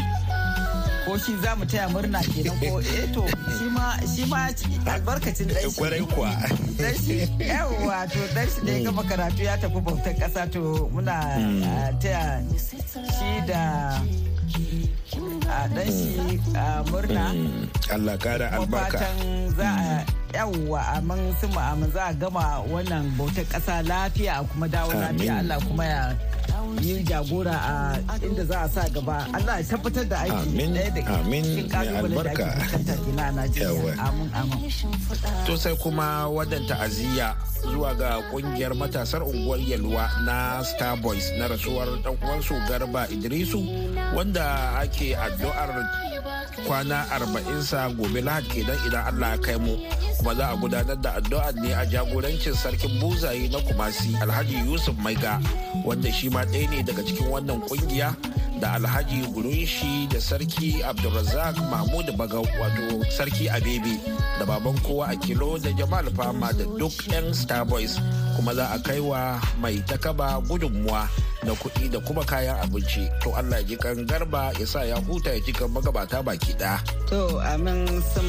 Ko 1.06 1.18
shi 1.18 1.36
za 1.42 1.56
mu 1.56 1.64
taya 1.66 1.88
murna 1.90 2.20
kenan 2.22 2.58
ko? 2.62 2.78
Eh 2.80 3.06
to 3.14 3.22
shi 3.58 3.66
ma 3.74 3.96
shi 4.06 4.24
ma 4.30 4.48
albarkacin 4.92 5.48
dan 5.50 5.62
shi. 5.70 5.78
Kwarai 5.78 6.04
kuwa. 6.12 6.30
Dan 6.78 6.94
shi 6.94 7.26
yawa 7.42 8.06
to 8.10 8.20
dan 8.34 8.46
shi 8.48 8.60
da 8.66 8.72
ya 8.72 8.80
gama 8.86 9.02
karatu 9.02 9.42
ya 9.44 9.56
tafi 9.58 9.80
bautar 9.80 10.14
kasa 10.18 10.46
to 10.46 10.88
muna 10.94 11.16
taya 12.02 12.42
shi 13.18 13.30
da 13.46 13.62
a 15.50 15.68
dan 15.74 15.88
shi 15.90 16.38
murna. 16.90 17.24
Allah 17.92 18.16
kara 18.18 18.46
albarka. 18.56 18.98
fatan 18.98 19.50
za 19.58 19.68
a 19.68 20.06
yawwa 20.34 20.80
amin 20.96 21.34
su 21.40 21.46
amin. 21.58 21.90
Za 21.92 22.04
a 22.10 22.12
gama 22.14 22.64
wannan 22.72 23.12
bautar 23.16 23.44
kasa 23.44 23.82
lafiya 23.82 24.42
kuma 24.52 24.68
dawo 24.68 24.92
lafiya. 24.92 25.38
Allah 25.38 25.58
kuma 25.66 25.84
ya 25.84 26.02
yi 26.82 27.02
jagora 27.04 27.54
a 28.08 28.18
inda 28.22 28.44
za 28.44 28.62
a 28.64 28.68
sa 28.68 28.82
gaba. 28.88 29.26
Allah 29.34 29.60
ya 29.60 29.64
tabbatar 29.64 30.04
da 30.08 30.16
aiki 30.26 30.48
amin 30.50 30.76
amin 31.06 31.44
to 35.46 35.56
sai 35.56 35.74
kuma 35.78 36.26
wadan 36.28 36.66
ta'aziyya 36.66 37.34
zuwa 37.62 37.94
ga 37.94 38.18
ƙungiyar 38.30 38.74
matasar 38.74 39.22
unguwar 39.22 39.60
yalwa 39.62 40.10
na 40.26 40.62
star 40.64 40.96
boys 40.98 41.30
na 41.38 41.46
rasuwar 41.48 41.86
dan 42.02 42.18
uwansu 42.22 42.54
garba 42.68 43.06
idrisu 43.08 43.62
wanda 44.16 44.74
ake 44.82 45.14
addu'ar 45.16 45.70
kwana 46.66 47.06
arba'in 47.10 47.62
sa 47.62 47.88
gobe 47.94 48.20
lahad 48.22 48.44
kenan 48.50 48.78
idan 48.86 49.04
allah 49.06 49.30
ya 49.34 49.38
kai 49.38 49.56
mu. 49.58 49.74
Kuma 50.18 50.34
za 50.34 50.50
a 50.50 50.56
gudanar 50.56 50.98
da 51.00 51.10
addu'ar 51.18 51.54
ne 51.62 51.72
a 51.74 51.86
jagorancin 51.86 52.54
sarkin 52.54 52.98
buzaye 53.00 53.48
na 53.50 53.58
kumasi 53.62 54.14
alhaji 54.22 54.58
yusuf 54.66 54.94
maiga 54.98 55.40
wanda 55.84 56.10
shi 56.12 56.28
ma 56.32 56.42
ɗaya 56.48 56.70
ne 56.70 56.82
daga 56.82 57.02
cikin 57.04 57.28
wannan 57.28 57.60
ƙungiya 57.68 58.16
da 58.60 58.72
alhaji 58.80 59.26
gurunshi 59.34 60.08
da 60.08 60.18
sarki 60.20 60.82
abdulrazak 60.82 61.56
mahmud 61.70 62.06
bagau 62.16 62.46
wato 62.60 63.04
sarki 63.12 63.48
abebe 63.52 64.00
da 64.38 64.46
baban 64.46 64.78
kowa 64.82 65.06
a 65.12 65.16
kilo 65.16 65.58
da 65.58 65.70
jamal 65.76 66.04
fama 66.16 66.52
da 66.56 66.64
duk 66.78 66.92
'yan 67.12 67.34
star 67.34 67.64
boys. 67.64 67.98
Kuma 68.36 68.54
za 68.54 68.70
a 68.72 68.78
kai 68.80 69.00
wa 69.00 69.36
mai 69.60 69.76
takaba 69.84 70.40
gudunmuwa 70.48 71.04
na 71.44 71.52
kuɗi 71.52 71.90
da 71.92 71.98
kuma 72.00 72.24
kayan 72.24 72.56
abinci. 72.64 73.04
To 73.22 73.30
allah 73.36 73.60
ji 73.66 73.76
kan 73.76 74.06
garba 74.06 74.52
ya 74.58 74.64
sa 74.66 74.82
ya 74.88 74.96
huta 75.04 75.30
ya 75.36 75.40
ji 75.44 75.52
kan 75.52 75.68
magabata 75.68 76.22
baki 76.24 76.54
ɗaya. 76.56 76.80
to 77.12 77.38
amin 77.44 77.84
sun 78.14 78.24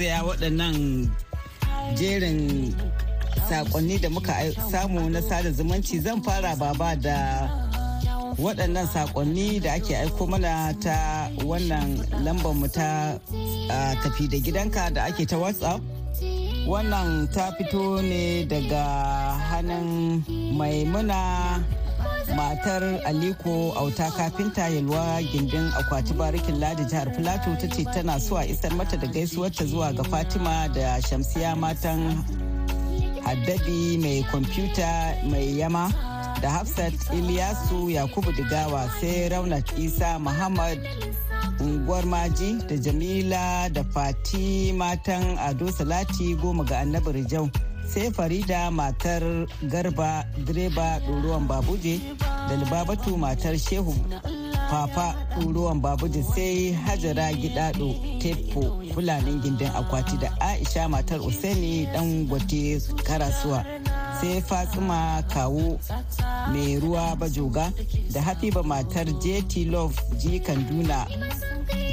garzaya 0.00 0.24
waɗannan 0.24 1.10
jerin 1.96 2.72
saƙonni 3.48 4.00
da 4.00 4.08
muka 4.08 4.32
samu 4.70 5.10
na 5.10 5.20
sada 5.20 5.50
zumunci. 5.52 6.00
Zan 6.00 6.22
fara 6.22 6.56
baba 6.56 6.96
da 6.96 7.48
waɗannan 8.38 8.86
saƙonni 8.88 9.60
da 9.62 9.72
ake 9.74 9.94
aiko 9.96 10.26
mana 10.26 10.72
ta 10.82 11.28
wannan 11.44 12.00
lambar 12.24 12.54
mu 12.54 12.66
ta 12.68 13.18
tafi 14.02 14.28
da 14.30 14.38
gidanka 14.38 14.90
da 14.94 15.04
ake 15.04 15.26
ta 15.28 15.36
whatsapp. 15.36 15.80
Wannan 16.66 17.28
ta 17.34 17.50
fito 17.58 18.00
ne 18.00 18.44
daga 18.46 19.36
hannun 19.52 20.24
maimuna 20.56 21.60
matar 22.36 22.82
aliko 23.06 23.72
auta 23.76 24.10
kafinta 24.10 24.68
yalwa 24.68 25.22
gindin 25.32 25.70
akwati 25.78 26.12
barikin 26.14 26.58
ladi 26.60 26.84
jihar 26.84 27.10
filato 27.14 27.56
ta 27.60 27.66
ce 27.68 27.84
tana 27.94 28.20
so 28.20 28.36
a 28.36 28.44
isar 28.46 28.70
mata 28.74 28.96
da 28.96 29.06
gaisuwarta 29.06 29.64
zuwa 29.64 29.92
ga 29.92 30.04
fatima 30.04 30.68
da 30.74 31.00
shamsiya 31.02 31.56
matan 31.56 32.24
haddabi 33.24 33.98
mai 33.98 34.22
kwamfuta 34.30 35.14
mai 35.30 35.58
yama 35.58 35.92
da 36.42 36.50
hafsat 36.50 36.94
iliyasu 37.14 37.90
yakubu 37.90 38.32
digawa 38.32 38.90
sai 39.00 39.28
raunat 39.28 39.78
isa 39.78 40.18
muhammad 40.18 40.78
unguwar 41.60 42.06
maji 42.06 42.56
da 42.68 42.76
jamila 42.76 43.68
da 43.68 43.84
fati 43.84 44.72
matan 44.72 45.38
ado 45.38 45.70
salati 45.72 46.34
goma 46.34 46.64
ga 46.64 46.78
annabi 46.80 47.12
rijau. 47.12 47.50
Sai 47.94 48.10
farida 48.10 48.70
matar 48.70 49.22
garba 49.62 50.24
direba 50.46 50.98
ɗoruwan 51.06 51.46
babuje 51.48 52.00
da 52.48 52.56
libabatu 52.56 53.16
matar 53.16 53.58
shehu 53.58 53.94
fafa 54.70 55.14
ɗoruwan 55.38 55.80
babuje 55.80 56.22
sai 56.22 56.72
hajara 56.72 57.32
gidado 57.32 57.94
tepo 58.20 58.62
fulanin 58.94 59.40
gindin 59.42 59.68
akwati 59.74 60.16
da 60.16 60.30
aisha 60.40 60.88
matar 60.88 61.20
usaini 61.20 61.86
dan 61.92 62.26
gwate 62.28 62.80
karasuwa 63.04 63.64
sai 64.20 64.40
fatsima 64.42 65.22
kawo 65.34 65.78
mai 66.52 66.78
ruwa 66.80 67.16
bajoga 67.16 67.72
da 68.12 68.22
habiba 68.22 68.62
matar 68.62 69.06
jt 69.18 69.66
love 69.66 69.96
ji 70.18 70.40
kanduna 70.40 71.06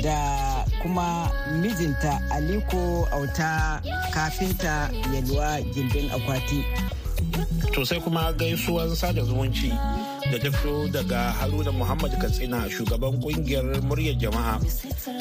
da 0.04 0.57
kuma 0.88 1.27
mijinta 1.62 2.22
aliko 2.32 3.08
auta 3.12 3.82
kafinta 4.13 4.89
yalwa 5.13 5.60
gindin 5.75 6.08
akwati. 6.15 6.63
To 7.75 7.84
sai 7.86 8.00
kuma 8.00 8.32
gaisuwar 8.34 8.88
sada 8.96 9.20
zumunci 9.27 9.67
da 10.32 10.39
ta 10.39 10.48
fito 10.51 10.88
daga 10.88 11.32
haruna 11.44 11.72
muhammad 11.75 12.15
katsina 12.24 12.70
shugaban 12.72 13.20
ƙungiyar 13.20 13.84
muryar 13.84 14.15
jama'a. 14.15 14.60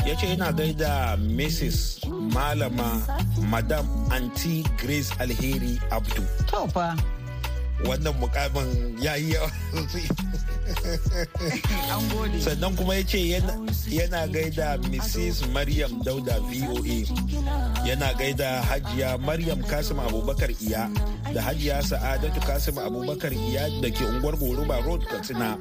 Ya 0.06 0.14
ce 0.14 0.26
yana 0.30 0.52
gaida 0.54 1.16
mrs 1.18 1.98
malama 2.30 3.02
madam 3.50 3.86
anti 4.14 4.62
grace 4.78 5.10
alheri 5.18 5.80
abdu. 5.90 6.22
Wannan 7.84 8.14
mukamin 8.16 8.96
ya 9.02 9.16
yi 9.20 9.36
yawa. 9.36 9.50
Sannan 12.42 12.74
kuma 12.74 12.94
ya 12.98 13.04
ce 13.06 13.20
yana 13.86 14.26
gaida 14.26 14.78
mrs 14.90 15.46
maryam 15.54 16.02
dauda 16.02 16.40
voa 16.40 16.96
yana 17.86 18.10
gaida 18.18 18.62
hajiya 18.66 19.18
maryam 19.22 19.62
kasim 19.62 19.98
abubakar 20.00 20.50
iya 20.58 20.90
da 21.34 21.42
hajiya 21.42 21.82
sa'adatu 21.82 22.40
kasim 22.42 22.78
abubakar 22.82 23.30
iya 23.30 23.68
da 23.82 23.90
ke 23.92 24.02
unguwar 24.04 24.34
goruba 24.40 24.80
road 24.82 25.04
katsina. 25.06 25.54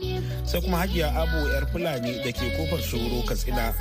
Sai 0.47 0.61
kuma 0.61 0.81
hajiya 0.87 1.11
abu 1.13 1.39
yar 1.53 1.67
fulani 1.69 2.17
da 2.25 2.31
ke 2.31 2.47
ƙofar 2.57 2.81
soro 2.81 3.21
katsina. 3.29 3.73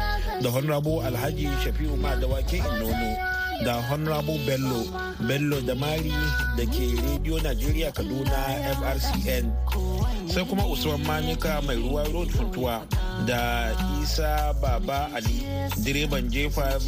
Da 0.43 0.49
honrabo 0.51 1.01
alhaji 1.01 1.49
shafi'u 1.65 1.97
ma 1.97 2.15
da 2.21 2.27
wake 2.27 2.59
nono 2.61 3.34
da 3.63 3.79
honorable 3.91 4.39
bello 4.47 4.83
bello 5.29 5.61
da 5.63 5.75
mari 5.75 6.11
da 6.59 6.65
ke 6.67 6.99
radio 7.07 7.39
nigeria 7.39 7.93
kaduna 7.93 8.41
frcn 8.81 9.47
sai 10.27 10.45
kuma 10.45 10.67
usman 10.67 10.99
manika 11.07 11.63
mai 11.63 11.77
ruwa 11.77 12.03
road 12.13 12.29
funtuwa 12.35 12.83
da 13.27 13.71
isa 14.03 14.55
baba 14.63 15.09
ali 15.15 15.47
direban 15.85 16.29
jefa 16.29 16.79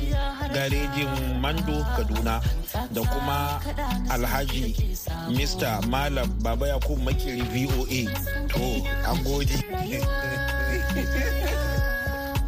garejin 0.54 1.38
mando 1.40 1.86
kaduna 1.96 2.40
da 2.92 3.00
kuma 3.02 3.60
alhaji 4.10 4.74
mr 5.30 5.86
malam 5.88 6.26
baba 6.42 6.68
yakubu 6.68 7.02
makiri 7.02 7.42
voa 7.42 8.02
to 8.48 8.64
an 9.06 9.16
gode. 9.24 9.54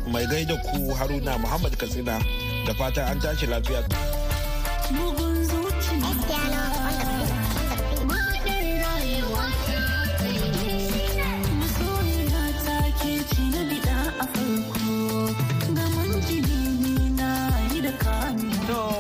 Mai 0.09 0.25
gaida 0.27 0.57
ku 0.65 0.89
haruna 0.97 1.37
muhammad 1.39 1.77
katsina. 1.77 2.17
Da 2.69 2.75
fata 2.75 3.03
an 3.09 3.19
tashi 3.21 3.47
lafiya. 3.47 3.81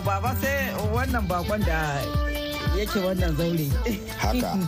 baba 0.04 0.32
sai 0.40 0.72
wannan 0.94 1.28
bakon 1.28 1.60
da 1.68 2.00
yake 2.78 2.98
wannan 3.04 3.37
zaure. 3.37 3.68
Haka. 4.16 4.52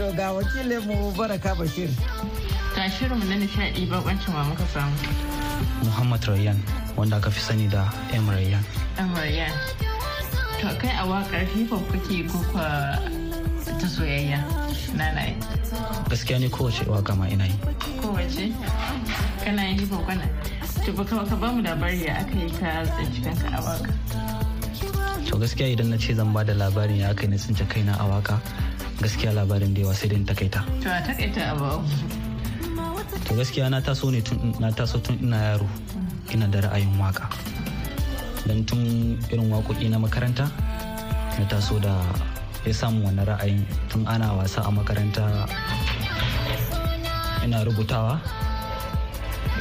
To 0.00 0.08
ga 0.16 0.32
wakilin 0.32 0.80
mu 0.88 1.12
Baraka 1.12 1.52
Bashir. 1.58 1.90
Ga 2.74 2.86
shirinmu 2.88 3.24
na 3.28 3.36
nishadi 3.42 3.84
bakoncin 3.90 4.32
wa 4.34 4.44
muka 4.48 4.64
samu. 4.72 4.96
Muhammad 5.84 6.22
Rayyan 6.24 6.79
wanda 7.00 7.16
aka 7.16 7.30
fi 7.32 7.40
sani 7.40 7.66
da. 7.66 7.88
M 8.12 8.28
Rayyan. 8.28 8.60
To 10.60 10.68
kai 10.76 10.92
a 10.92 11.04
waƙar 11.08 11.48
hip 11.56 11.70
hop 11.72 11.80
kake 11.88 12.28
kuka 12.28 13.00
ta 13.64 13.86
soyayya 13.88 14.44
na 14.92 15.08
na. 15.16 15.24
Gaskiya 16.12 16.36
ne 16.40 16.48
kowace 16.52 16.84
waƙa 16.84 17.16
ma 17.16 17.24
ina 17.32 17.48
yi. 17.48 17.56
Kowace? 18.04 18.52
Kana 19.40 19.62
yin 19.64 19.78
hip 19.80 19.88
hop 19.88 20.04
kana? 20.04 20.28
To 20.84 20.92
baka 20.92 21.24
ka 21.24 21.36
ba 21.40 21.48
mu 21.48 21.64
labari 21.64 22.04
ya 22.04 22.20
aka 22.20 22.36
yi 22.36 22.50
ka 22.60 22.84
tsinci 22.92 23.24
kanka 23.24 23.48
a 23.56 23.60
waƙa. 23.64 23.92
To 25.32 25.38
gaskiya 25.40 25.72
idan 25.72 25.88
na 25.88 25.96
ce 25.96 26.12
zan 26.12 26.32
ba 26.36 26.44
da 26.44 26.52
labarin 26.52 27.00
ya 27.00 27.10
aka 27.16 27.22
yi 27.24 27.28
na 27.32 27.36
tsinci 27.40 27.64
kaina 27.64 27.96
a 27.96 28.04
waƙa 28.04 28.36
gaskiya 29.00 29.32
labarin 29.32 29.72
da 29.72 29.80
yawa 29.80 29.94
sai 29.96 30.08
dai 30.12 30.20
takaita. 30.28 30.60
To 30.84 30.88
a 30.92 31.00
takaita 31.00 31.40
a 31.40 31.54
bawo. 31.56 31.80
To 33.24 33.32
gaskiya 33.32 33.70
na 33.72 33.80
taso 33.80 34.12
ne 34.12 34.20
tun 34.20 34.52
na 34.60 34.68
taso 34.76 35.00
tun 35.00 35.16
ina 35.24 35.56
yaro 35.56 35.68
ina 36.32 36.46
da 36.48 36.60
ra'ayin 36.66 36.94
waƙa. 36.98 37.26
Dan 38.46 38.64
tun 38.64 39.16
irin 39.30 39.50
waƙoƙi 39.50 39.90
na 39.90 39.98
makaranta 39.98 40.46
na 41.38 41.44
taso 41.48 41.78
da 41.80 41.94
ya 42.64 42.72
samu 42.74 43.04
wani 43.04 43.22
ra'ayin 43.24 43.62
tun 43.88 44.06
ana 44.06 44.32
wasa 44.34 44.62
a 44.64 44.70
makaranta. 44.70 45.46
Ina 47.44 47.64
rubutawa. 47.64 48.20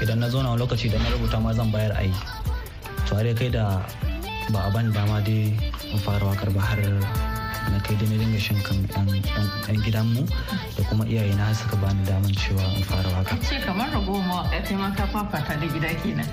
Idan 0.01 0.19
na 0.23 0.29
zo 0.29 0.41
na 0.41 0.55
lokaci 0.55 0.88
da 0.91 0.97
na 0.97 1.10
rubuta 1.12 1.41
ma 1.41 1.51
zan 1.53 1.71
bayar 1.71 1.91
ayi 1.99 2.13
to 3.10 3.15
kai 3.34 3.49
da 3.49 3.82
ba 4.53 4.60
a 4.67 4.69
ban 4.71 4.91
dama 4.93 5.17
dai 5.21 5.49
in 5.91 5.99
fara 6.05 6.25
waƙar 6.29 6.53
ba 6.53 6.62
har 6.62 6.82
na 7.71 7.79
kai 7.79 7.95
da 7.95 8.05
na 8.10 8.15
dinga 8.21 8.39
shan 8.39 8.60
kan 8.62 8.77
yan 9.69 9.77
gidanmu 9.86 10.23
da 10.77 10.82
kuma 10.89 11.05
iyaye 11.05 11.34
na 11.38 11.53
suka 11.53 11.75
bani 11.77 12.03
daman 12.05 12.34
cewa 12.34 12.63
in 12.77 12.84
fara 12.84 13.10
waƙa. 13.15 13.36
Ce 13.45 13.60
kamar 13.65 13.89
ragowar 13.93 14.23
mawaƙa 14.27 14.60
kai 14.65 14.75
ma 14.75 14.89
ka 14.95 15.05
fafata 15.08 15.53
da 15.60 15.67
gida 15.67 15.89
kenan. 16.01 16.27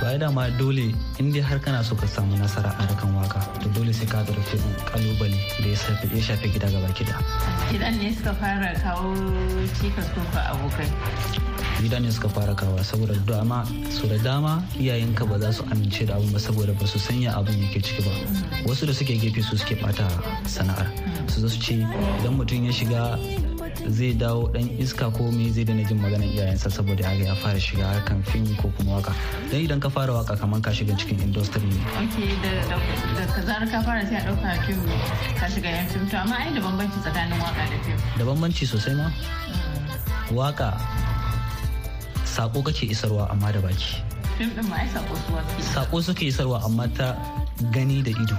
To 0.00 0.06
ai 0.08 0.18
dama 0.18 0.50
dole 0.58 0.92
in 1.18 1.30
dai 1.32 1.40
har 1.40 1.58
kana 1.58 1.84
so 1.84 1.94
ka 1.94 2.06
samu 2.06 2.36
nasara 2.36 2.70
a 2.74 2.82
harkan 2.86 3.14
waƙa 3.14 3.40
to 3.62 3.68
dole 3.70 3.92
sai 3.92 4.06
ka 4.06 4.22
ɗauki 4.26 4.58
ƙalubale 4.90 5.38
da 5.62 5.68
ya 6.16 6.20
shafi 6.20 6.48
gida 6.52 6.68
gaba 6.70 6.88
gida. 6.92 7.14
Gidan 7.70 7.96
ne 8.02 8.12
suka 8.12 8.34
fara 8.34 8.74
kawo 8.82 9.14
cikas 9.78 10.08
ko 10.14 10.20
abokai. 10.36 11.51
Gida 11.80 11.98
ne 12.00 12.10
suka 12.10 12.28
fara 12.28 12.54
kawa 12.54 12.82
saboda 12.84 13.14
dama 13.26 13.64
su 13.90 14.06
da 14.08 14.18
dama 14.18 14.62
iyayenka 14.78 15.24
ba 15.26 15.38
za 15.38 15.52
su 15.52 15.62
amince 15.72 16.06
da 16.06 16.14
abin 16.16 16.32
ba 16.32 16.38
saboda 16.38 16.72
ba 16.74 16.86
su 16.86 16.98
sanya 16.98 17.32
abin 17.36 17.58
yake 17.62 17.80
ciki 17.80 18.02
ba. 18.02 18.10
Wasu 18.66 18.86
da 18.86 18.92
suke 18.94 19.16
gefe 19.18 19.42
su 19.42 19.56
suke 19.56 19.74
bata 19.82 20.06
sana'ar. 20.46 20.86
Su 21.28 21.48
su 21.48 21.58
ce 21.60 21.74
idan 22.20 22.34
mutum 22.36 22.64
ya 22.66 22.72
shiga 22.72 23.18
zai 23.88 24.14
dawo 24.14 24.46
dan 24.52 24.68
iska 24.78 25.10
ko 25.10 25.30
me 25.32 25.50
zai 25.50 25.64
daina 25.64 25.82
jin 25.82 25.98
maganar 25.98 26.28
iyayensa 26.28 26.70
saboda 26.70 27.02
ya 27.02 27.32
ya 27.32 27.34
fara 27.34 27.58
shiga 27.58 27.82
harkan 27.86 28.22
fim 28.22 28.46
ko 28.60 28.70
kuma 28.78 29.00
waƙa 29.02 29.12
dan 29.50 29.58
idan 29.60 29.80
ka 29.80 29.88
fara 29.90 30.12
waƙa 30.12 30.38
kamar 30.38 30.60
ka 30.62 30.70
shiga 30.70 30.94
cikin 30.94 31.18
industry 31.22 31.62
ne. 31.66 31.80
Ok 31.98 32.16
da 32.46 33.26
zarar 33.42 33.66
ka 33.66 33.82
fara 33.82 34.06
sai 34.06 34.16
a 34.20 34.30
ɗauka 34.30 34.50
fim 34.66 34.78
ka 35.40 35.46
shiga 35.50 35.68
yan 35.70 35.86
fim. 35.88 36.06
To 36.10 36.16
amma 36.20 36.36
ai 36.36 36.52
da 36.54 36.60
bambanci 36.60 36.98
tsakanin 37.02 37.38
waƙa 37.42 37.64
da 37.70 37.78
fim. 37.82 37.96
Da 38.18 38.22
bambanci 38.24 38.64
sosai 38.66 38.94
ma. 38.94 39.10
Waka 40.30 40.78
sako 42.32 42.62
kake 42.62 42.86
isarwa 42.86 43.28
amma 43.30 43.52
da 43.52 43.60
baki. 43.60 44.00
Sako 44.92 45.16
su 45.16 45.64
sako 45.74 46.02
suke 46.02 46.24
isarwa 46.26 46.64
amma 46.64 46.88
ta 46.96 47.14
gani 47.72 48.02
da 48.02 48.10
ido. 48.10 48.36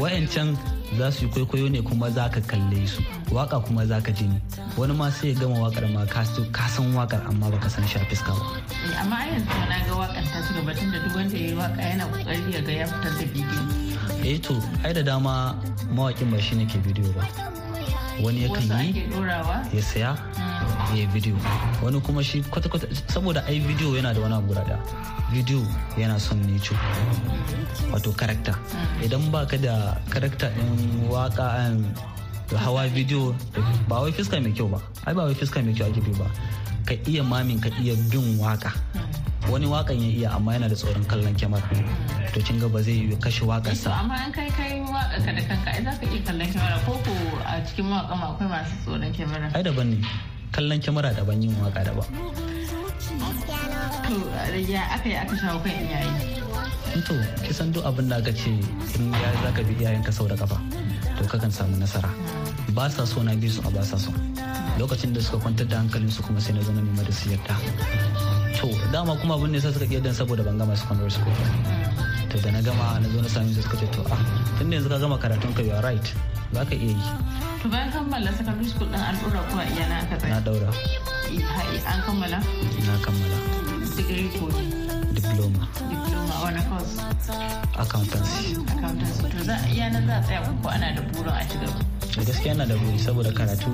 Wayancan 0.00 0.56
za 0.98 1.10
su 1.12 1.24
yi 1.24 1.30
kwaikwayo 1.30 1.68
ne 1.70 1.80
kuma 1.82 2.10
za 2.10 2.28
ka 2.28 2.40
kalle 2.40 2.86
su. 2.86 3.02
Waka 3.32 3.60
kuma 3.60 3.86
za 3.86 4.00
ka 4.04 4.12
ji 4.12 4.26
ne 4.28 4.40
wani 4.76 4.92
ma 4.94 5.10
sai 5.10 5.28
ya 5.32 5.34
gama 5.40 5.56
waƙar 5.64 5.88
ma 5.94 6.04
ka 6.06 6.24
san 6.68 6.92
waƙar 6.94 7.24
amma 7.28 7.50
baka 7.50 7.70
san 7.70 7.86
shi 7.88 7.96
a 7.98 8.04
fiska 8.04 8.32
ba. 8.36 8.44
Amma 9.00 9.16
a 9.16 9.26
yanzu 9.32 9.58
na 9.68 9.78
ga 9.88 9.92
waƙar 9.96 10.24
ta 10.32 10.38
ci 10.46 10.52
gaba 10.54 10.72
da 10.74 10.98
duk 11.04 11.14
wanda 11.16 11.36
ya 11.38 11.46
yi 11.48 11.54
waƙa 11.56 11.80
yana 11.80 12.04
ƙoƙari 12.12 12.52
ya 12.52 12.60
ga 12.60 12.72
ya 12.72 12.86
fitar 12.86 13.12
da 13.16 13.24
bidiyo. 13.32 13.62
Eh 14.24 14.38
to 14.38 14.54
ai 14.84 14.92
da 14.92 15.02
dama 15.02 15.56
mawakin 15.94 16.30
ba 16.30 16.38
shine 16.40 16.66
ke 16.68 16.76
bidiyo 16.84 17.08
ba. 17.16 17.24
Wani 18.20 18.44
yakan 18.44 18.84
yi 18.84 19.08
ya 19.72 19.82
saya. 19.82 20.12
Ya 20.94 21.06
bidiyo 21.12 21.36
wani 21.82 22.00
kuma 22.00 22.22
shi 22.24 22.42
kwata-kwata 22.42 22.86
saboda 23.06 23.44
ai 23.46 23.60
bidiyo 23.60 23.96
yana 23.96 24.14
da 24.14 24.20
wani 24.20 24.34
abu 24.34 24.54
da 24.54 24.78
bidiyo 25.32 25.62
yana 25.98 26.18
son 26.20 26.38
neco 26.46 26.74
wato 27.92 28.12
karakta 28.12 28.54
idan 29.04 29.30
baka 29.30 29.56
da 29.58 29.96
karakta 30.10 30.50
din 30.54 31.06
waƙa 31.10 31.74
hawa 32.58 32.88
bidiyo 32.90 33.34
ba 33.86 34.00
wai 34.02 34.10
fiska 34.12 34.40
mai 34.42 34.50
kyau 34.50 34.66
ba. 34.66 34.80
Ai 35.06 35.14
ba 35.14 35.22
wai 35.28 35.34
fiska 35.34 35.62
mai 35.62 35.70
kyau 35.74 35.86
ake 35.86 36.00
bi 36.02 36.10
ba. 36.18 36.26
Ka 36.86 36.94
iya 37.06 37.22
mamin 37.22 37.60
ka 37.62 37.70
iya 37.78 37.94
bin 38.10 38.38
waƙa 38.40 38.72
wani 39.50 39.66
wakan 39.66 39.98
ya 39.98 40.08
iya 40.10 40.28
amma 40.34 40.52
yana 40.58 40.68
da 40.68 40.74
tsoron 40.74 41.04
kallon 41.06 41.34
kyamara. 41.38 41.62
To 42.34 42.40
kin 42.42 42.58
ga 42.58 42.66
ba 42.68 42.82
zai 42.82 43.06
yi 43.10 43.16
kashe 43.18 43.46
wakarsa 43.46 43.90
amma 44.02 44.14
an 44.26 44.32
kai 44.32 44.50
kai 44.50 44.82
waƙa 44.82 45.18
ka 45.22 45.30
da 45.34 45.42
kanka 45.46 45.70
ai 45.70 45.82
za 45.86 45.92
ka 45.98 46.04
iya 46.10 46.20
kallon 46.26 46.46
kyamara. 46.50 46.76
Ko 46.86 46.92
ko 47.06 47.12
a 47.46 47.52
cikin 47.66 47.86
waƙa 47.86 48.14
akwai 48.18 48.48
masu 48.50 48.74
tsoron 48.82 49.10
kyamara. 49.14 49.46
Ai 49.54 49.62
daban 49.62 49.86
ne. 49.94 49.98
Kallon 50.52 50.78
kyamara 50.80 51.10
daban 51.14 51.42
yin 51.42 51.54
waƙa 51.62 51.82
daban. 51.86 52.08
To 54.10 54.14
ya 54.66 54.82
aka 54.98 55.06
yi 55.08 55.14
aka 55.16 55.34
shawo 55.38 55.58
kan 55.62 55.70
iyaye. 55.86 56.10
To 57.06 57.14
kisan 57.46 57.70
duk 57.72 57.86
abin 57.86 58.10
da 58.10 58.18
aka 58.18 58.32
ce 58.34 58.50
in 58.98 59.12
ya 59.14 59.30
za 59.42 59.50
ka 59.54 59.62
bi 59.62 59.74
iyayenka 59.78 60.10
sau 60.12 60.26
da 60.26 60.34
kafa 60.34 60.58
to 61.18 61.22
kakan 61.30 61.50
samu 61.54 61.78
nasara. 61.78 62.10
Ba 62.74 62.90
sa 62.90 63.06
so 63.06 63.22
na 63.22 63.32
biyu 63.38 63.50
su 63.50 63.62
a 63.62 63.70
ba 63.70 63.82
sa 63.86 63.94
so. 63.96 64.10
Lokacin 64.78 65.14
da 65.14 65.20
suka 65.22 65.38
kwantar 65.46 65.66
da 65.70 65.78
hankalin 65.78 66.10
su 66.10 66.22
kuma 66.22 66.40
sai 66.42 66.52
na 66.58 66.62
zo 66.66 66.72
na 66.74 66.82
nema 66.82 67.06
da 67.06 67.12
su 67.14 67.30
yarda. 67.30 67.54
To 68.58 68.66
dama 68.90 69.14
kuma 69.22 69.38
abin 69.38 69.52
da 69.54 69.60
sa 69.62 69.70
suka 69.70 69.86
iya 69.86 70.02
dan 70.02 70.12
saboda 70.14 70.42
ban 70.42 70.58
gama 70.58 70.74
secondary 70.76 71.10
school. 71.14 71.34
To 72.30 72.36
da 72.42 72.50
na 72.50 72.60
gama 72.60 72.98
na 72.98 73.06
zo 73.08 73.18
na 73.22 73.28
sami 73.30 73.54
su 73.54 73.62
suka 73.62 73.76
ce 73.78 73.86
to 73.94 74.02
ah 74.10 74.18
tun 74.58 74.70
da 74.70 74.76
yanzu 74.76 74.90
ka 74.90 74.98
gama 74.98 75.16
karatun 75.22 75.54
ka 75.54 75.62
you 75.62 75.70
are 75.70 75.82
right. 75.86 76.06
Za 76.52 76.62
ka 76.66 76.74
iya 76.74 76.92
yi. 76.94 77.04
To 77.62 77.66
bayan 77.68 77.88
kammala 77.94 78.30
secondary 78.34 78.66
school 78.68 78.88
din 78.90 79.00
an 79.00 79.14
dora 79.22 79.40
kuma 79.50 79.62
iyana 79.70 79.96
aka 80.02 80.16
tsaya? 80.18 80.34
Na 80.34 80.40
daura 80.42 80.70
an 81.92 81.98
kammala? 82.06 82.38
Na 82.86 82.94
kammala. 83.04 83.38
Digiri 83.96 84.26
ko? 84.34 84.46
Diploma. 85.14 85.62
Diploma 85.78 86.34
wani 86.42 86.62
course? 86.66 86.94
Accountancy. 87.78 88.56
Accountancy. 88.66 89.22
To 89.30 89.40
za 89.46 89.56
iyana 89.70 89.98
za 90.08 90.14
a 90.18 90.22
tsaya 90.26 90.40
ko 90.62 90.66
ana 90.74 90.88
da 90.96 91.02
burin 91.12 91.34
a 91.36 91.42
ci 91.48 91.56
gaba 91.62 91.80
da 92.10 92.22
gaskiya 92.26 92.54
na 92.58 92.64
da 92.66 92.74
buri 92.74 92.98
saboda 92.98 93.30
karatu 93.30 93.70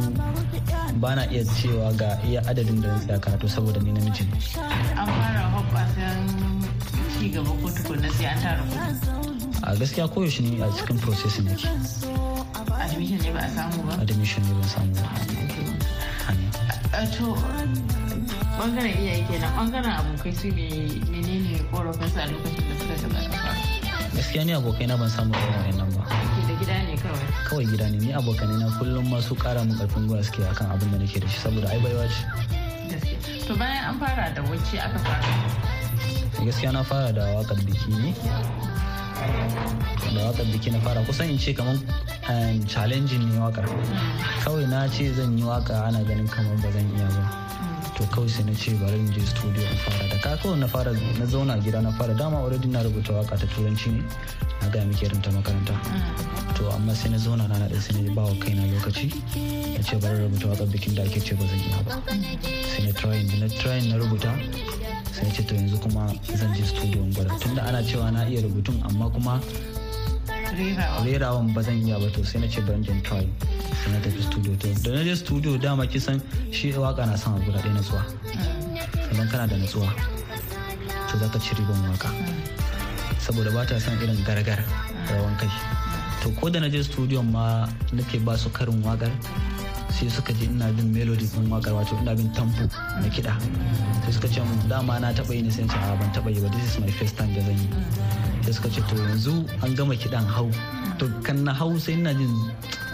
ba 1.01 1.17
na 1.17 1.25
iya 1.33 1.41
cewa 1.57 1.89
ga 1.97 2.21
iya 2.29 2.41
adadin 2.45 2.81
da 2.85 2.93
tsaya 3.01 3.17
karatu 3.25 3.49
saboda 3.49 3.81
ni 3.81 3.93
namiji 3.97 4.25
ne. 4.29 4.37
An 5.01 5.09
fara 5.09 5.43
hoɓɓasan 5.57 6.19
ci 7.17 7.33
gaba 7.33 7.51
ko 7.61 7.67
tukunna 7.73 8.11
sai 8.13 8.27
an 8.29 8.39
tara 8.45 8.65
a 9.65 9.75
gaskiya 9.77 10.09
koyaushe 10.09 10.43
ne 10.45 10.63
a 10.63 10.69
cikin 10.77 10.99
processing 11.01 11.49
yake 11.49 11.69
admission 12.75 13.19
ne 13.23 13.31
ba 13.33 13.41
a 13.41 13.49
samu 13.49 13.83
ba? 13.87 13.93
Admission 14.03 14.43
ne 14.45 14.53
ban 14.59 14.69
samu 14.69 14.95
ba. 14.95 15.09
To 17.17 17.37
ɓangaren 18.59 18.97
iyaye 18.99 19.23
kenan. 19.29 19.53
Bangaren 19.57 19.93
abokai 20.01 20.33
su 20.35 20.49
ne 20.49 20.67
menene 21.13 21.61
korafin 21.71 22.09
su 22.11 22.19
a 22.19 22.25
lokacin 22.27 22.65
da 22.69 22.75
suka 22.81 22.97
gaba 23.09 23.53
gaskiya 24.17 24.45
ni 24.45 24.53
abokai 24.57 24.87
na 24.89 24.97
ban 24.97 25.09
samu 25.11 25.35
irin 25.35 25.55
wayannan 25.61 25.91
ba. 25.95 26.03
Da 26.49 26.55
gida 26.61 26.77
ne 26.89 26.95
kawai? 26.97 27.29
Kawai 27.49 27.67
gida 27.69 27.87
ne. 27.91 27.99
Ni 28.01 28.13
abokanai 28.13 28.59
na 28.59 28.69
kullum 28.79 29.07
ma 29.11 29.21
su 29.21 29.35
kara 29.35 29.65
min 29.65 29.77
ƙarfin 29.77 30.07
gwiwa 30.09 30.25
suke 30.25 30.41
akan 30.49 30.71
abin 30.73 30.91
da 30.91 30.99
nake 30.99 31.21
da 31.21 31.29
shi 31.29 31.39
saboda 31.41 31.69
ai 31.69 31.79
baiwa 31.85 32.09
ce. 32.09 32.23
To 33.47 33.55
bayan 33.55 33.85
an 33.93 33.99
fara 34.01 34.33
da 34.35 34.41
wacce 34.49 34.79
aka 34.81 34.99
fara? 34.99 35.27
Gaskiya 36.45 36.73
na 36.73 36.83
fara 36.83 37.13
da 37.13 37.23
waƙar 37.37 37.61
biki 37.61 37.93
ne. 37.93 38.11
Da 40.17 40.21
waƙar 40.33 40.47
biki 40.49 40.73
na 40.73 40.81
fara. 40.81 41.05
Kusan 41.05 41.29
in 41.31 41.39
ce 41.39 41.53
kamar 41.53 41.77
challenging 42.67 43.23
ne 43.31 43.39
waƙar 43.39 43.67
kawai 44.45 44.67
na 44.69 44.89
ce 44.89 45.13
zan 45.15 45.39
yi 45.39 45.45
waƙa 45.45 45.87
ana 45.87 46.03
ganin 46.05 46.27
kamar 46.29 46.57
ba 46.63 46.71
zan 46.73 46.87
iya 46.97 47.07
ba. 47.07 47.25
To 47.97 48.03
kawai 48.11 48.29
sai 48.29 48.43
na 48.45 48.53
ce 48.53 48.75
bari 48.75 48.99
in 48.99 49.13
je 49.13 49.21
studio 49.25 49.63
in 49.63 49.77
fara. 49.79 50.09
Da 50.11 50.19
ka 50.19 50.37
kawai 50.43 50.59
na 50.59 50.67
fara 50.67 50.93
na 50.93 51.25
zauna 51.27 51.59
gida 51.63 51.81
na 51.83 51.91
fara. 51.93 52.15
Dama 52.15 52.37
already 52.43 52.69
na 52.69 52.83
rubuta 52.83 53.13
waƙa 53.15 53.39
ta 53.39 53.47
turanci 53.47 53.93
ne. 53.93 54.03
Na 54.63 54.69
ga 54.69 54.81
muke 54.85 55.07
rinta 55.09 55.31
makaranta. 55.31 55.75
To 56.57 56.71
amma 56.73 56.95
sai 56.95 57.11
na 57.11 57.17
zauna 57.17 57.47
na 57.49 57.55
naɗin 57.63 57.81
sai 57.81 58.11
ba 58.15 58.23
wa 58.23 58.35
kaina 58.43 58.63
lokaci. 58.75 59.07
Na 59.77 59.83
ce 59.83 59.97
bari 59.97 60.19
rubuta 60.27 60.47
waƙar 60.51 60.67
bikin 60.67 60.95
da 60.95 61.03
ake 61.03 61.21
ce 61.23 61.35
ba 61.35 61.47
zan 61.47 61.61
iya 61.63 61.83
ba. 61.87 62.03
Sai 62.75 62.83
na 62.87 62.93
trying 62.93 63.31
na 63.41 63.47
trying 63.49 63.89
na 63.89 63.97
rubuta. 64.03 64.35
Sai 65.15 65.31
ce 65.31 65.43
to 65.47 65.55
yanzu 65.55 65.79
kuma 65.81 66.11
zan 66.35 66.53
je 66.55 66.65
studio 66.65 67.03
in 67.03 67.13
gwada. 67.13 67.39
Tunda 67.39 67.63
ana 67.63 67.83
cewa 67.83 68.11
na 68.13 68.25
iya 68.27 68.43
rubutun 68.43 68.83
amma 68.85 69.09
kuma 69.11 69.41
rerawan 70.57 71.53
ba 71.53 71.61
zan 71.63 71.77
iya 71.85 72.01
ba 72.01 72.09
to 72.11 72.25
sai 72.25 72.41
na 72.41 72.49
ce 72.49 72.61
ban 72.65 72.81
jin 72.83 73.01
try. 73.05 73.25
Sai 73.85 73.93
na 73.93 73.99
tafi 74.01 74.23
studio 74.25 74.53
to 74.57 74.73
da 74.83 74.91
na 74.97 75.03
je 75.05 75.15
studio 75.17 75.57
dama 75.61 75.85
kisan 75.87 76.21
shi 76.51 76.73
waƙa 76.73 77.07
na 77.07 77.17
son 77.17 77.37
abu 77.37 77.53
da 77.53 77.61
ɗaya 77.61 77.75
natsuwa 77.77 78.03
sannan 79.13 79.29
kana 79.29 79.45
da 79.47 79.57
natsuwa 79.57 79.89
to 81.13 81.15
zaka 81.21 81.39
ci 81.41 81.55
riban 81.61 81.77
waƙa 81.93 82.11
saboda 83.21 83.51
ba 83.53 83.67
ta 83.69 83.79
son 83.79 83.95
irin 84.01 84.17
gargar 84.25 84.61
rawan 85.13 85.37
kai. 85.37 85.51
To 86.25 86.31
ko 86.41 86.49
da 86.49 86.61
na 86.61 86.69
je 86.73 86.83
studio 86.83 87.23
ma 87.23 87.69
nake 87.93 88.19
ba 88.25 88.37
su 88.39 88.49
karin 88.51 88.81
waƙar 88.83 89.13
sai 89.91 90.09
suka 90.11 90.33
ji 90.33 90.45
ina 90.47 90.73
bin 90.73 90.93
melody 90.93 91.27
din 91.27 91.49
waƙar 91.51 91.73
wato 91.75 91.97
ina 92.03 92.15
bin 92.15 92.29
tempo 92.33 92.65
na 93.01 93.09
kiɗa. 93.09 93.33
Sai 94.05 94.13
suka 94.13 94.29
ce 94.29 94.41
dama 94.69 94.99
na 95.01 95.13
taɓa 95.13 95.33
yi 95.35 95.43
ne 95.43 95.51
sai 95.51 95.65
ce 95.67 95.77
ban 95.77 96.11
taɓa 96.13 96.29
yi 96.35 96.41
ba. 96.41 96.49
This 96.53 96.65
is 96.75 96.79
my 96.81 96.91
first 96.91 97.17
time 97.17 97.33
da 97.35 97.41
zan 97.41 97.57
yi. 97.57 97.69
Sai 98.45 98.53
suka 98.53 98.69
ce 98.69 98.81
to 98.89 98.95
yanzu 98.97 99.35
an 99.63 99.75
gama 99.75 99.95
kiɗan 99.95 100.27
hau. 100.27 100.51
To 100.99 101.09
kan 101.23 101.45
na 101.45 101.53
hau 101.53 101.79
sai 101.79 101.93
ina 101.97 102.13
jin 102.15 102.33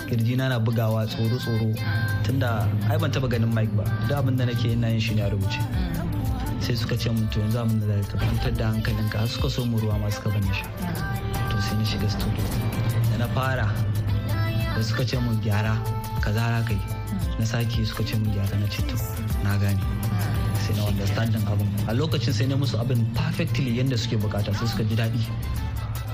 ƙirji 0.09 0.37
na 0.37 0.59
bugawa 0.59 1.07
tsoro 1.09 1.37
tsoro. 1.39 1.75
Tunda 2.23 2.69
ai 2.91 2.97
ban 2.99 3.11
taɓa 3.11 3.29
ganin 3.31 3.51
mic 3.55 3.71
ba. 3.75 3.83
Duk 4.09 4.17
abin 4.19 4.37
da 4.37 4.45
nake 4.45 4.65
ina 4.73 4.89
yin 4.89 5.01
shi 5.01 5.15
ne 5.15 5.23
a 5.23 5.31
rubuce. 5.31 5.59
Sai 6.61 6.75
suka 6.75 6.95
ce 6.97 7.11
mun 7.11 7.27
to 7.35 7.41
yanzu 7.41 7.59
abin 7.67 7.81
da 7.81 7.87
zai 7.87 8.03
ka 8.07 8.17
kwantar 8.19 8.53
da 8.57 8.65
hankalinka. 8.71 9.27
Suka 9.27 9.51
so 9.51 9.65
mu 9.65 9.79
ruwa 9.79 9.99
ma 9.99 10.09
suka 10.09 10.29
bani 10.31 10.53
sha 10.55 10.67
to 11.51 11.57
sai 11.61 11.75
na 11.77 11.85
shiga 11.85 12.07
studio. 12.09 12.45
Da 13.11 13.17
na 13.19 13.27
fara 13.35 13.67
da 14.77 14.81
suka 14.83 15.03
ce 15.05 15.19
mun 15.19 15.41
gyara. 15.43 15.75
Kaza 16.23 16.39
za 16.41 16.61
ka 16.69 16.73
yi. 16.73 16.81
Na 17.39 17.45
sake 17.45 17.85
suka 17.85 18.03
ce 18.07 18.15
mun 18.17 18.31
gyara 18.33 18.57
na 18.63 18.67
ce 18.71 18.81
to 18.87 18.97
na 19.43 19.57
gane. 19.59 19.83
Sai 20.63 20.75
na 20.79 20.87
understanding 20.87 21.43
abin. 21.51 21.69
A 21.91 21.93
lokacin 21.93 22.33
sai 22.33 22.47
na 22.47 22.57
musu 22.57 22.79
abin 22.79 23.03
perfectly 23.15 23.75
yadda 23.79 23.99
suke 23.99 24.17
buƙata 24.23 24.55
sai 24.55 24.67
suka 24.71 24.85
ji 24.85 24.95
daɗi. 24.97 25.21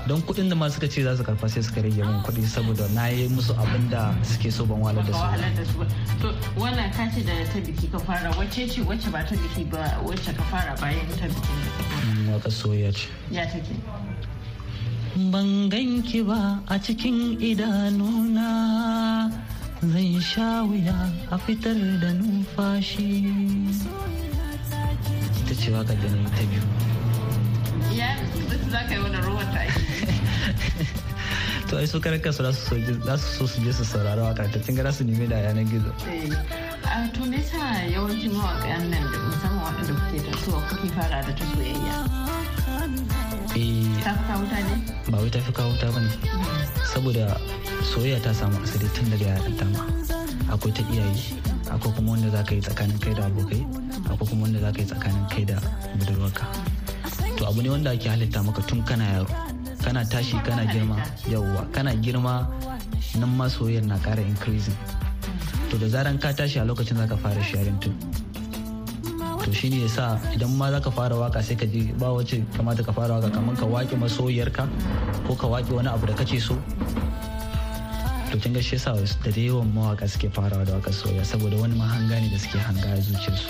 Don 0.07 0.21
kuɗin 0.25 0.49
da 0.49 0.55
ma 0.55 0.67
suka 0.69 0.87
ce 0.89 1.03
za 1.05 1.15
su 1.15 1.23
karfa 1.23 1.47
sai 1.47 1.61
suka 1.61 1.81
rage 1.85 2.01
min 2.01 2.17
kuɗi 2.25 2.41
saboda 2.49 2.87
na 2.97 3.07
yi 3.13 3.27
musu 3.29 3.53
abin 3.53 3.89
da 3.93 4.09
suke 4.25 4.49
so 4.51 4.65
ban 4.65 4.79
wahalar 4.81 5.05
da 5.05 5.63
su 5.69 5.85
to 6.21 6.33
wannan 6.57 6.89
ka 6.97 7.05
ce 7.13 7.21
da 7.21 7.33
ta 7.53 7.59
biki 7.61 7.91
ka 7.91 7.99
fara 7.99 8.31
wacce 8.33 8.65
ce 8.73 8.81
wacce 8.81 9.11
ba 9.13 9.21
ta 9.23 9.35
biki 9.37 9.69
ba 9.69 10.01
wacce 10.01 10.33
ka 10.33 10.43
fara 10.49 10.73
bayan 10.81 11.05
ta 11.19 11.27
bikin 11.29 11.57
da 12.25 12.33
waƙa 12.33 12.49
soyayya 12.49 12.91
ce. 12.93 13.05
Ya 13.29 13.45
take? 13.45 13.75
Ban 15.29 15.69
ganki 15.69 16.25
ba 16.25 16.63
a 16.67 16.79
cikin 16.79 17.37
idanuna. 17.37 18.49
Zan 19.81 20.19
sha 20.21 20.63
wuya 20.67 20.95
a 21.31 21.37
fitar 21.37 21.75
da 22.01 22.11
numfashi. 22.13 23.23
Ita 25.39 25.53
ce 25.55 25.71
waƙa 25.71 25.93
da 25.95 26.07
na 26.11 26.29
ta 26.29 26.43
biyu. 26.49 26.63
Za 28.71 28.79
ka 28.87 28.93
yi 28.93 28.99
wani 29.01 29.17
ruwan 29.23 29.47
ta 29.53 29.61
to 31.69 31.77
ai 31.77 31.85
su 31.87 31.99
karkar 32.01 32.33
su 32.33 32.43
za 32.43 33.17
su 33.17 33.27
so 33.37 33.47
su 33.47 33.61
je 33.63 33.73
su 33.73 33.83
saurari 33.85 34.21
waƙa 34.21 34.51
ta. 34.51 34.59
Cin 34.59 34.75
gara 34.75 34.91
su 34.91 35.03
nemi 35.03 35.27
da 35.27 35.35
yanar 35.37 35.63
gizo. 35.65 35.91
A 36.83 37.07
to 37.13 37.25
me 37.25 37.37
yasa 37.37 37.87
yawancin 37.93 38.31
mawaƙan 38.35 38.89
nan 38.89 39.03
da 39.11 39.17
musamman 39.25 39.63
waɗanda 39.63 39.93
kuke 39.95 40.19
tasowa 40.27 40.59
kuke 40.69 40.87
fara 40.95 41.21
da 41.23 41.31
ta 41.33 41.45
soyayya? 41.55 41.97
Ta 44.03 44.11
fi 44.15 44.23
kawo 44.27 44.43
ne? 44.43 44.99
ba 45.11 45.17
wai 45.17 45.29
ta 45.33 45.39
fi 45.41 45.51
kawo 45.51 45.73
ta 45.81 45.89
ba 45.91 45.99
ne 45.99 46.09
saboda 46.93 47.25
soyayya 47.83 48.19
ta 48.21 48.31
samu 48.33 48.57
asali 48.63 48.87
tun 48.93 49.05
daga 49.11 49.25
yaran 49.35 49.71
ma. 49.73 49.83
Akwai 50.53 50.71
ta 50.73 50.83
iyaye 50.91 51.15
akwai 51.69 51.93
kuma 51.95 52.11
wanda 52.17 52.29
za 52.29 52.43
ka 52.43 52.55
yi 52.55 52.61
tsakanin 52.61 52.99
kai 52.99 53.13
da 53.13 53.23
abokai 53.29 53.61
akwai 54.09 54.27
kuma 54.29 54.41
wanda 54.43 54.59
za 54.59 54.71
ka 54.71 54.79
yi 54.81 54.85
tsakanin 54.87 55.25
kai 55.29 55.43
da 55.45 55.57
budurwarka. 55.97 56.45
To 57.37 57.47
abu 57.47 57.61
ne 57.61 57.69
wanda 57.69 57.91
ake 57.91 58.09
halitta 58.09 58.43
maka 58.43 58.61
tun 58.67 58.83
kana 58.83 59.03
yaro. 59.05 59.27
Kana 59.83 60.03
tashi 60.05 60.37
kana 60.43 60.65
girma 60.67 60.97
yauwa. 61.29 61.63
Kana 61.71 61.95
girma 61.95 62.47
nan 63.19 63.29
ma 63.37 63.45
soyayyar 63.47 63.85
na 63.85 63.97
kara 63.99 64.21
increasing. 64.21 64.75
To 65.69 65.77
da 65.77 65.87
zaran 65.87 66.17
ka 66.19 66.31
tashi 66.33 66.59
a 66.59 66.63
lokacin 66.65 66.97
za 66.97 67.07
ka 67.07 67.15
fara 67.15 67.41
sharing 67.43 67.79
tun 67.79 67.95
to 69.39 69.53
shine 69.55 69.79
yasa 69.79 70.19
idan 70.35 70.51
ma 70.57 70.67
zaka 70.69 70.91
fara 70.91 71.15
waƙa 71.15 71.41
sai 71.41 71.55
ka 71.55 71.65
ji 71.65 71.93
ba 71.97 72.11
wace 72.13 72.43
kamata 72.57 72.83
ka 72.83 72.91
fara 72.91 73.15
waƙa 73.21 73.31
kamar 73.31 73.55
ka 73.55 73.65
wake 73.65 73.95
masoyiyarka 73.95 74.67
ko 75.27 75.35
ka 75.35 75.47
wake 75.47 75.71
wani 75.71 75.87
abu 75.87 76.05
da 76.05 76.13
kace 76.13 76.41
so. 76.41 76.57
To 78.31 78.37
kin 78.37 78.53
ga 78.53 78.61
shi 78.61 78.75
yasa 78.77 78.93
da 79.23 79.31
da 79.31 79.41
yawan 79.41 79.67
mawaka 79.73 80.07
suke 80.09 80.29
farawa 80.33 80.65
da 80.65 80.73
waƙa 80.77 80.91
soyayya 80.93 81.25
saboda 81.25 81.57
wani 81.61 81.75
mahanga 81.75 82.19
ne 82.21 82.29
da 82.29 82.37
suke 82.37 82.57
hanga 82.61 82.87
a 82.93 82.97
zuciyarsu. 83.01 83.49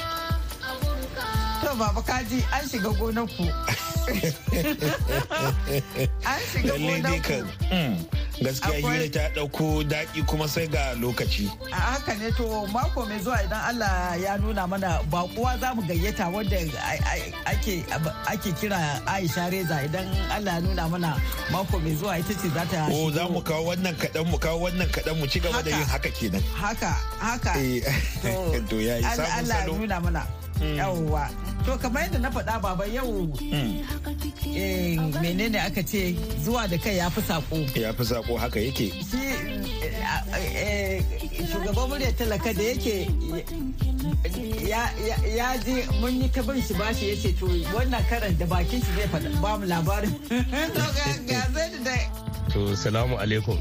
To 1.64 1.76
baba 1.76 2.02
kaji 2.02 2.40
an 2.56 2.64
shiga 2.72 2.92
gonar 2.96 3.28
ku 3.28 3.44
an 6.32 6.40
shiga 6.52 6.74
gonar 6.80 7.20
ku 7.28 7.38
gaskiya 8.42 8.80
hira 8.80 9.10
ta 9.12 9.24
ɗauko 9.36 9.84
daki 9.90 10.22
kuma 10.24 10.48
sai 10.48 10.68
ga 10.68 10.94
lokaci. 11.02 11.50
A 11.72 11.76
haka 11.76 12.16
ne 12.16 12.32
to 12.32 12.66
mako 12.74 13.06
mai 13.06 13.20
zuwa 13.20 13.38
idan 13.44 13.62
Allah 13.70 14.16
ya 14.22 14.38
nuna 14.38 14.68
mana 14.68 15.00
bakuwa 15.12 15.58
za 15.60 15.74
mu 15.76 15.82
gayyata 15.84 16.30
wanda 16.32 16.58
ake 17.46 18.52
kira 18.60 19.02
Aisha 19.06 19.50
Reza. 19.52 19.84
Idan 19.84 20.08
Allah 20.32 20.54
ya 20.56 20.62
nuna 20.62 20.90
mana 20.90 21.22
mako 21.52 21.80
mai 21.80 21.96
zuwa 21.96 22.20
ita 22.20 22.34
ce 22.34 22.50
za 22.50 22.66
ta 22.66 22.88
Oh 22.92 23.12
za 23.12 23.28
mu 23.28 23.42
kawo 23.42 23.70
wannan 23.76 23.96
kaɗan 23.96 24.26
mu 24.30 24.38
kawo 24.40 24.60
wannan 24.70 24.88
kaɗan 24.90 25.20
mu 25.20 25.28
ci 25.28 25.40
gaba 25.40 25.62
da 25.64 25.70
yin 25.72 25.86
haka 25.88 26.10
kenan. 26.10 26.42
Haka 26.56 26.92
haka. 27.20 27.54
To 28.70 28.76
ya 28.78 28.98
yi 28.98 29.04
samun 29.04 29.32
Allah 29.40 29.58
ya 29.58 29.66
salo. 29.66 29.74
nuna 29.78 30.00
mana. 30.00 30.39
Yawwa. 30.62 31.30
To 31.66 31.78
kamar 31.78 32.02
yadda 32.04 32.20
na 32.20 32.30
faɗa 32.32 32.62
baba 32.62 32.86
yau 32.88 33.28
menene 35.22 35.60
aka 35.60 35.84
ce 35.84 36.16
zuwa 36.44 36.68
da 36.70 36.78
kai 36.78 36.98
ya 36.98 37.10
fi 37.10 37.22
sako 37.22 37.56
ya 37.76 37.94
fi 37.94 38.04
sako 38.06 38.38
haka 38.38 38.60
yake. 38.60 38.92
Shi 39.04 39.20
shugaban 41.52 41.90
muryar 41.90 42.14
talaka 42.18 42.54
da 42.54 42.64
yake 42.64 43.08
ya 45.38 45.58
ji 45.66 45.84
mun 46.02 46.22
yi 46.22 46.30
ta 46.30 46.42
bin 46.44 46.62
shi 46.62 46.74
bashi 46.74 47.10
ya 47.10 47.16
ce 47.16 47.32
to 47.40 47.46
wannan 47.76 48.04
karan 48.10 48.38
da 48.38 48.46
bakin 48.46 48.82
shi 48.82 48.92
zai 48.96 49.08
faɗa 49.08 49.42
ba 49.42 49.58
mu 49.60 49.66
labarin. 49.66 50.14
To 50.76 50.82
ga 51.28 51.42
zai 51.54 51.70
da 51.84 51.96
To 52.54 52.76
salamu 52.76 53.18
alaikum. 53.20 53.58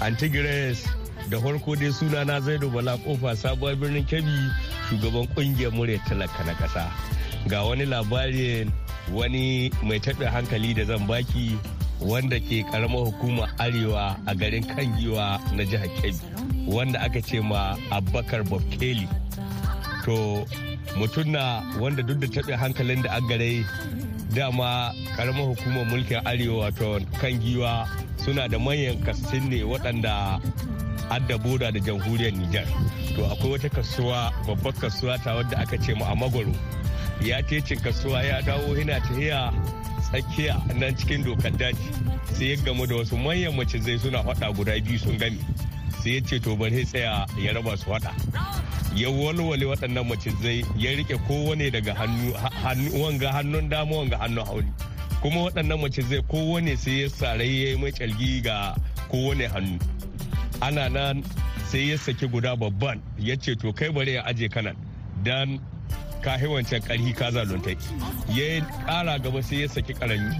antigres 0.00 0.84
da 1.28 1.38
farko 1.40 1.74
dai 1.76 1.90
suna 1.92 2.24
na 2.24 2.40
zaido 2.40 2.68
bala 2.70 2.96
ƙofa 2.98 3.36
sabuwar 3.36 3.76
birnin 3.76 4.04
kebbi. 4.06 4.50
Shugaban 4.88 5.26
ƙungiyar 5.34 5.72
murya 5.72 5.98
talaka 6.08 6.44
na 6.46 6.54
kasa. 6.54 6.90
Ga 7.48 7.62
wani 7.64 7.84
labarin 7.86 8.72
wani 9.12 9.70
mai 9.82 9.98
taɓa 9.98 10.30
hankali 10.30 10.74
da 10.74 10.84
zan 10.84 11.06
baki 11.06 11.58
wanda 12.00 12.38
ke 12.40 12.62
karamar 12.70 13.06
hukumar 13.10 13.48
arewa 13.58 14.16
a 14.26 14.34
garin 14.34 14.64
kangiwa 14.66 15.38
na 15.56 15.62
jihar 15.64 15.88
kebbi 16.02 16.20
wanda 16.66 17.00
aka 17.00 17.20
ce 17.22 17.40
ma 17.40 17.76
abubakar 17.90 18.42
bob 18.48 18.62
kelly. 18.70 19.08
To 20.04 20.44
mutum 20.98 21.30
na 21.34 21.62
wanda 21.78 22.02
duk 22.02 22.18
da 22.18 22.26
taɓa 22.26 22.56
hankalin 22.58 23.02
da 23.02 23.18
agare 23.18 23.64
dama 24.34 24.92
karamar 25.16 25.54
hukumar 25.54 25.86
mulkin 25.86 26.20
arewa 26.26 26.66
wato 26.70 27.00
kan 27.20 27.38
giwa 27.40 27.86
suna 28.18 28.48
da 28.48 28.58
manyan 28.58 28.98
kasin 29.06 29.48
ne 29.48 29.62
waɗanda 29.62 30.40
adda 31.10 31.38
boda 31.38 31.70
da 31.72 31.78
jamhuriyar 31.80 32.32
Nijar. 32.32 32.66
To 33.16 33.26
akwai 33.26 33.52
wata 33.52 33.68
kasuwa 33.68 34.32
babbar 34.46 34.72
kasuwa 34.72 35.18
ta 35.18 35.34
wadda 35.34 35.58
aka 35.58 35.78
ce 35.78 35.92
a 35.92 36.14
magwaro. 36.14 36.54
Ya 37.20 37.42
cin 37.42 37.78
kasuwa 37.80 38.22
ya 38.22 38.42
dawo 38.42 38.76
yana 38.76 39.00
tahiya 39.00 39.52
tsakiya 40.02 40.56
nan 40.78 40.94
cikin 40.96 41.24
dokar 41.24 41.52
daji. 41.52 41.90
Sai 42.32 42.50
ya 42.50 42.56
gamu 42.56 42.86
da 42.86 42.96
wasu 42.96 43.16
manyan 43.16 43.54
macizai 43.56 43.98
suna 43.98 44.22
faɗa 44.22 44.52
guda 44.54 44.80
biyu 44.80 44.98
sun 44.98 45.16
gami 45.18 45.38
sai 46.02 46.14
ya 46.14 46.20
ce 46.20 46.38
to 46.40 46.56
bari 46.56 46.84
tsaya 46.84 47.26
ya 47.38 47.52
raba 47.52 47.76
su 47.76 47.84
faɗa. 47.90 48.12
Ya 48.94 49.08
walwale 49.10 49.64
waɗannan 49.64 50.06
macizai 50.08 50.64
ya 50.76 50.90
riƙe 50.92 51.16
kowane 51.26 51.70
daga 51.70 51.94
hannu 51.94 53.02
wanga 53.02 53.32
hannun 53.32 53.68
dama 53.68 53.96
wanga 53.96 54.16
hannun 54.18 54.44
hauli 54.46 54.72
kuma 55.22 55.40
waɗannan 55.50 55.80
macizai 55.80 56.22
kowane 56.28 56.76
sai 56.76 57.02
ya 57.02 57.08
sarai 57.08 57.62
ya 57.64 57.68
yi 57.70 57.76
mai 57.76 58.40
ga 58.42 58.74
kowane 59.10 59.48
hannu. 59.48 59.95
Ana 60.60 60.88
nan 60.88 61.24
sai 61.70 61.90
ya 61.90 61.96
saki 61.98 62.26
guda 62.28 62.56
babban 62.56 63.00
ya 63.18 63.36
ce 63.36 63.54
to 63.56 63.72
kai 63.72 63.88
bari 63.90 64.14
ya 64.14 64.22
aje 64.24 64.48
kanan 64.48 64.76
dan 65.24 65.60
ka 66.22 66.36
wancan 66.48 66.80
karhi 66.82 67.12
ka 67.14 67.30
zaluntai 67.30 67.76
ya 68.34 68.60
kara 68.86 69.18
gaba 69.18 69.42
sai 69.42 69.60
ya 69.62 69.68
saki 69.68 69.94
ƙarami 69.94 70.34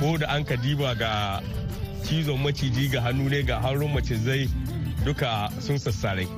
ko 0.00 0.16
da 0.18 0.26
an 0.34 0.44
ka 0.44 0.54
diba 0.56 0.94
ga 0.98 1.40
cizon 2.04 2.38
maciji 2.42 2.90
ga 2.92 3.00
hannu 3.00 3.28
ne 3.28 3.42
ga 3.42 3.60
hannun 3.60 3.90
macizai 3.94 4.46
duka 5.04 5.50
sun 5.58 5.78
sassarai 5.78 6.28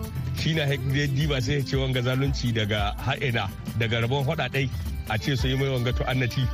shi 0.41 0.55
na 0.55 0.65
diba 0.67 1.41
sai 1.43 1.59
ya 1.59 1.65
ce 1.65 1.77
wanga 1.77 2.01
zalunci 2.03 2.53
daga 2.53 2.95
ha'ina 3.05 3.49
daga 3.79 4.01
rabon 4.01 4.25
hudadai 4.25 4.69
a 5.09 5.19
ce 5.19 5.37
su 5.37 5.49
yi 5.49 5.57
mai 5.57 5.69
wanga 5.69 5.93
to 5.93 6.05
annati 6.05 6.47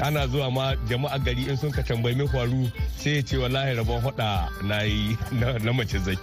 ana 0.00 0.26
zuwa 0.26 0.50
ma 0.50 0.74
jama'a 0.88 1.18
gari 1.18 1.48
in 1.48 1.56
sun 1.56 1.70
ka 1.72 1.82
tambayi 1.82 2.16
mai 2.16 2.26
faru 2.28 2.70
sai 2.96 3.16
ya 3.16 3.22
ce 3.22 3.36
wallahi 3.36 3.74
rabon 3.76 4.00
hada 4.02 4.48
na 4.62 4.82
yi 4.82 5.16
na 5.64 5.72
mace 5.72 5.98
zai. 5.98 6.18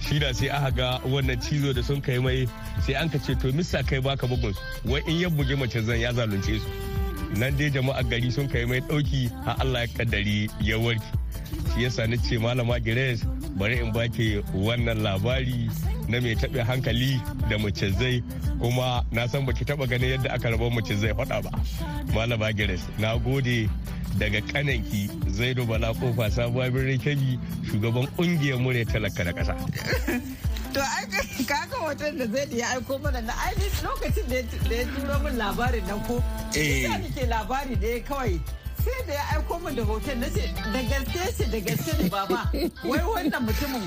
Shi 0.00 0.18
da 0.18 0.32
sai 0.32 0.48
aka 0.48 0.70
ga 0.70 1.00
wannan 1.04 1.40
cizo 1.40 1.72
da 1.72 1.82
sun 1.82 2.00
kai 2.00 2.18
mai 2.18 2.46
sai 2.86 2.94
an 2.94 3.08
ka 3.08 3.18
ce 3.18 3.34
to 3.34 3.52
misa 3.52 3.82
kai 3.82 4.00
baka 4.00 4.26
bugun 4.26 4.54
wai 4.84 5.00
in 5.06 5.20
ya 5.20 5.28
buge 5.28 5.56
mace 5.58 5.80
zan 5.82 6.00
ya 6.00 6.12
zalunce 6.12 6.60
su. 6.60 6.68
Nan 7.38 7.56
dai 7.56 7.70
jama'a 7.70 8.02
gari 8.04 8.30
sun 8.30 8.48
kai 8.48 8.64
mai 8.64 8.80
ɗauki 8.80 9.30
har 9.44 9.56
Allah 9.60 9.80
ya 9.80 9.86
kaddari 9.96 10.50
ya 10.60 10.78
warke. 10.78 11.06
Shi 11.74 11.82
yasa 11.84 12.06
ni 12.06 12.16
ce 12.18 12.38
malama 12.38 12.78
Gires 12.80 13.24
bari 13.56 13.78
in 13.80 13.92
baki 13.92 14.42
wannan 14.54 15.00
labari 15.02 15.70
na 16.08 16.20
mai 16.20 16.34
taɓe 16.34 16.62
hankali 16.64 17.20
da 17.50 17.58
mace 17.58 17.90
zai 17.98 18.22
kuma 18.60 19.04
na 19.12 19.26
san 19.28 19.46
baki 19.46 19.64
taɓa 19.64 19.86
ganin 19.88 20.10
yadda 20.10 20.30
aka 20.32 20.50
raba 20.50 20.70
mace 20.70 20.94
zai 20.96 21.12
faɗa 21.12 21.42
ba 21.42 21.50
malama 22.14 22.52
gires 22.52 22.82
na 22.98 23.16
gode 23.18 23.68
daga 24.18 24.40
kananki 24.40 25.10
zaido 25.28 25.64
bala 25.66 25.92
ƙofa 25.94 26.30
sabuwar 26.30 26.70
birnin 26.70 26.98
kebbi 27.00 27.38
shugaban 27.70 28.06
ƙungiyar 28.16 28.58
mure 28.60 28.84
talaka 28.84 29.24
da 29.24 29.32
ƙasa. 29.32 29.54
To 30.76 30.82
kaga 31.48 31.76
hoton 31.80 32.18
da 32.18 32.26
zai 32.26 32.46
ya 32.58 32.66
aiko 32.76 32.98
mana 33.02 33.20
na 33.22 33.32
ainihin 33.32 33.80
lokacin 33.82 34.28
da 34.68 34.74
ya 34.76 34.84
turo 34.84 35.18
min 35.24 35.38
labarin 35.38 35.86
nan 35.86 36.00
ko. 36.04 36.22
Eh. 36.54 36.84
ke 37.16 37.24
labari 37.28 37.80
da 37.80 37.86
ya 37.88 38.00
kawai 38.04 38.40
sai 38.84 39.02
da 39.06 39.12
ya 39.14 39.24
aiko 39.34 39.58
min 39.64 39.74
da 39.76 39.82
hoton 39.84 40.20
na 40.20 40.26
ce 40.28 40.44
da 40.72 40.80
gaske 40.90 41.22
ce 41.38 41.44
da 41.50 41.58
gaske 41.60 41.92
ne 42.02 42.08
baba 42.08 42.40
wai 42.84 43.00
wannan 43.08 43.42
mutumin 43.46 43.82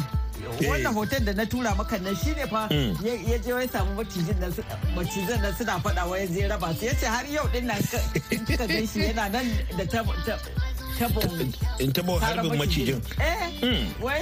wannan 0.70 0.94
hoton 0.94 1.26
da 1.26 1.34
na 1.34 1.46
tura 1.46 1.76
maka 1.76 1.98
nan 2.00 2.16
shine 2.16 2.46
fa 2.50 2.68
mm. 2.72 2.96
ya 3.32 3.38
je 3.38 3.54
wai 3.54 3.68
samu 3.68 3.92
macizan 3.96 5.42
nan 5.42 5.54
suna 5.58 5.80
faɗa 5.84 6.04
wai 6.10 6.26
zai 6.28 6.48
raba 6.50 6.74
su. 6.80 6.86
Yace 6.86 7.06
har 7.08 7.26
yau 7.26 7.46
ɗin 7.54 7.66
nan 7.66 7.82
kika 8.48 8.68
gan 8.68 8.88
shi 8.88 9.00
yana 9.10 9.30
nan 9.32 9.46
da 9.78 9.84
tabon 9.86 10.16
in 11.80 11.92
tabo 11.92 12.20
harbin 12.20 12.58
macijin. 12.60 13.00
eh. 13.20 13.52
Mm. 13.64 13.88
wai 14.04 14.20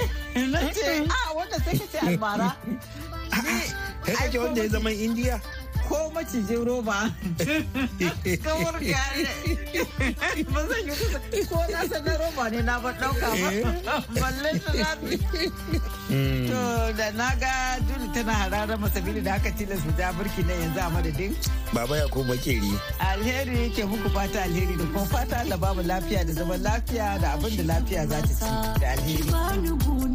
na 0.50 0.60
ce 0.72 0.86
a 1.02 1.06
ah, 1.10 1.34
wanda 1.34 1.58
sai 1.64 1.74
ka 1.78 1.86
ce 1.92 1.98
almara. 2.06 2.54
Kai 4.08 4.14
kake 4.14 4.38
wanda 4.38 4.62
ya 4.62 4.68
zama 4.68 4.90
indiya? 4.90 5.40
Ko 5.88 6.10
macijin 6.14 6.64
roba? 6.68 7.08
Kawar 8.44 8.76
gane 8.76 9.24
ba 10.52 10.60
zan 10.68 10.84
yi 11.32 11.40
ko 11.48 11.56
na 11.72 11.80
san 11.88 12.04
na 12.04 12.12
roba 12.20 12.44
ne 12.52 12.60
na 12.62 12.74
ba 12.82 12.90
ɗauka 13.00 13.28
ba. 13.40 13.48
Eh. 13.52 13.64
balle 14.20 14.50
su 14.60 14.70
hmm. 16.12 16.46
to 16.48 16.60
da 16.98 17.06
na 17.18 17.28
ga 17.40 17.52
dole 17.88 18.06
tana 18.14 18.32
harara 18.40 18.76
masabili 18.82 19.20
da 19.26 19.32
aka 19.40 19.50
tilas 19.56 19.80
mu 19.86 19.92
ja 19.98 20.08
burki 20.16 20.42
na 20.48 20.52
yanzu 20.60 20.80
a 20.84 20.88
madadin. 20.94 21.32
Baba 21.74 21.94
ya 22.00 22.06
ko 22.12 22.20
bakeri 22.28 22.72
alheri 23.10 23.56
yake 23.64 23.82
muku 23.90 24.08
fata 24.16 24.38
alheri 24.46 24.74
da 24.80 24.84
kuma 24.92 25.06
fata 25.12 25.36
Allah 25.40 25.56
babu 25.58 25.82
lafiya 25.90 26.20
da 26.28 26.32
zaman 26.32 26.60
lafiya 26.66 27.06
da 27.22 27.28
abin 27.34 27.56
da 27.58 27.64
lafiya 27.72 28.02
za 28.10 28.18
ta 28.20 28.34
ci 28.38 28.80
da 28.80 28.86
alheri. 28.94 29.24
Ba 29.32 29.56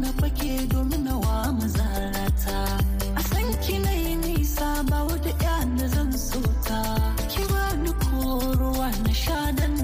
na 0.02 0.10
fake 0.20 0.66
domin 0.72 1.02
na 1.04 1.14
wa 1.18 1.36
mazarata. 1.58 2.58
A 3.18 3.22
nisa 4.54 4.82
ba 4.90 5.02
wata 5.04 5.28
ya 5.44 5.64
da 5.76 5.86
zan 5.88 6.12
so 6.12 6.40
ta. 6.64 6.82
Ki 7.28 7.42
bani 7.50 7.90
ko 7.90 8.38
ruwa 8.58 8.90
na 9.04 9.12
sha 9.12 9.50
dan 9.52 9.74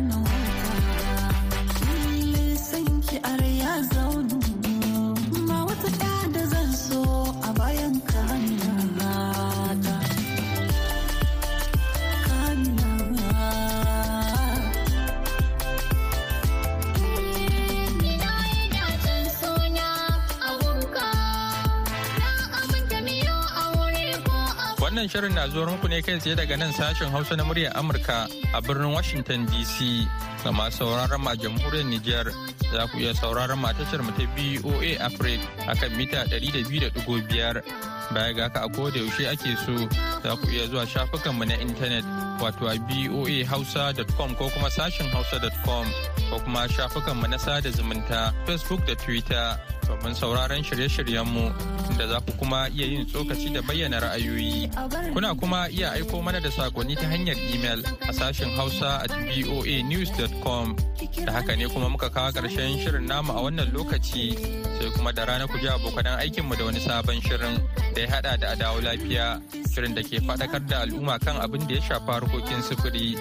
Wannan 24.91 25.07
shirin 25.07 25.35
na 25.39 25.47
zuwa 25.47 25.71
muku 25.71 25.87
ne 25.89 26.03
kai 26.03 26.19
tsaye 26.19 26.35
daga 26.35 26.57
nan 26.59 26.73
sashen 26.75 27.11
Hausa 27.15 27.37
na 27.39 27.45
muryar 27.47 27.71
Amurka 27.79 28.27
a 28.53 28.59
birnin 28.61 28.91
Washington 28.91 29.47
DC. 29.47 30.03
Ga 30.45 30.51
masu 30.53 30.77
sauraron 30.89 31.21
ma 31.21 31.37
jamhuriyar 31.37 31.85
Nijar 31.85 32.27
za 32.73 32.87
ku 32.89 32.97
iya 32.97 33.13
sauraron 33.13 33.61
ma 33.61 33.77
tashar 33.77 34.01
mu 34.01 34.09
ta 34.17 34.25
BOA 34.33 34.97
Africa 34.97 35.45
akan 35.69 35.91
mita 36.01 36.25
200.5. 36.33 36.97
Baya 38.11 38.33
ga 38.35 38.43
haka 38.49 38.61
a 38.65 38.69
koda 38.73 38.99
yaushe 39.05 39.29
ake 39.29 39.53
so 39.69 39.77
za 40.25 40.33
ku 40.41 40.49
iya 40.49 40.65
zuwa 40.73 40.87
shafukanmu 40.89 41.45
na 41.45 41.61
intanet 41.61 42.05
wato 42.41 42.65
a 42.73 42.75
boahausa.com 42.89 44.31
ko 44.41 44.49
kuma 44.49 44.71
sashen 44.73 45.13
hausa.com 45.13 45.87
ko 46.33 46.37
kuma 46.41 46.65
shafukanmu 46.73 47.29
na 47.29 47.37
sada 47.39 47.69
zumunta 47.71 48.33
Facebook 48.49 48.81
da 48.89 48.95
Twitter. 48.97 49.61
domin 49.91 50.15
sauraron 50.15 50.63
shirye-shiryenmu 50.63 51.51
da 51.99 52.07
za 52.07 52.21
ku 52.23 52.33
kuma 52.39 52.69
iya 52.71 52.87
yin 52.87 53.07
tsokaci 53.07 53.51
da 53.53 53.61
bayyana 53.63 53.99
ra'ayoyi. 54.01 54.71
Kuna 55.13 55.35
kuma 55.35 55.67
iya 55.69 55.93
aiko 55.93 56.23
mana 56.23 56.39
da 56.41 56.49
saƙonni 56.51 56.95
ta 56.97 57.07
hanyar 57.11 57.35
imel 57.55 57.83
a 58.07 58.13
sashen 58.15 58.51
Hausa 58.57 59.03
at 59.03 59.11
voanews.com. 59.11 60.30
Da 61.27 61.33
haka 61.33 61.57
ne 61.57 61.67
kuma 61.69 61.89
muka 61.89 62.09
kawo 62.11 62.31
ƙarshen 62.33 62.79
shirin 62.83 63.07
namu 63.07 63.33
a 63.33 63.41
wannan 63.43 63.73
lokaci 63.73 64.35
sai 64.79 64.91
kuma 64.97 65.13
da 65.13 65.25
rana 65.25 65.47
ku 65.49 65.59
ji 65.59 65.67
abokan 65.69 66.07
aikinmu 66.19 66.57
da 66.59 66.65
wani 66.65 66.81
sabon 66.81 67.21
shirin 67.23 67.57
da 67.95 68.01
ya 68.01 68.09
haɗa 68.09 68.39
da 68.41 68.47
adawo 68.55 68.81
lafiya 68.81 69.41
shirin 69.73 69.95
da 69.95 70.03
ke 70.03 70.21
faɗakar 70.21 70.67
da 70.69 70.83
al'umma 70.85 71.19
kan 71.21 71.37
abin 71.41 71.67
da 71.69 71.75
ya 71.75 71.81
shafa 71.81 72.13
harkokin 72.21 72.63
sufuri. 72.63 73.17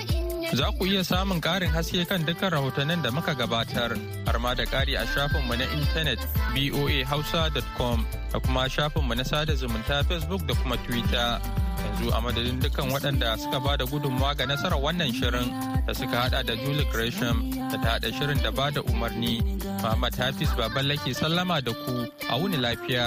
Za 0.54 0.72
ku 0.78 0.86
iya 0.86 1.04
samun 1.06 1.38
ƙarin 1.42 1.70
haske 1.70 2.08
kan 2.10 2.26
dukkan 2.26 2.50
rahotannin 2.52 3.04
da 3.04 3.12
muka 3.12 3.36
gabatar, 3.36 3.94
har 4.26 4.40
ma 4.40 4.54
da 4.54 4.66
ƙari 4.66 4.96
a 4.98 5.06
shafinmu 5.06 5.54
na 5.58 5.66
intanet 5.78 6.20
boahausa.com 6.56 8.06
da 8.34 8.40
kuma 8.40 8.66
shafinmu 8.70 9.14
na 9.16 9.24
sada 9.24 9.54
zumunta 9.54 10.02
Facebook 10.10 10.42
da 10.48 10.54
kuma 10.56 10.78
Twitter. 10.88 11.42
Yanzu 11.80 12.10
a 12.12 12.20
madadin 12.22 12.60
dukkan 12.60 12.90
waɗanda 12.92 13.38
suka 13.38 13.60
ba 13.60 13.78
da 13.78 13.86
gudunmawa 13.86 14.36
ga 14.38 14.46
nasarar 14.46 14.82
wannan 14.82 15.14
shirin 15.14 15.48
da 15.90 15.96
suka 15.96 16.18
hada 16.22 16.44
da 16.44 16.54
Julie 16.56 16.86
Gresham 16.94 17.50
da 17.72 17.78
ta 17.84 17.90
hada 17.98 18.10
shirin 18.14 18.38
da 18.46 18.52
ba 18.52 18.70
da 18.76 18.82
umarni. 18.92 19.36
Muhammad 19.82 20.14
Hafiz 20.22 20.50
Baballake 20.58 21.12
sallama 21.18 21.58
da 21.66 21.74
ku 21.84 21.96
a 22.30 22.38
wuni 22.40 22.58
lafiya. 22.66 23.06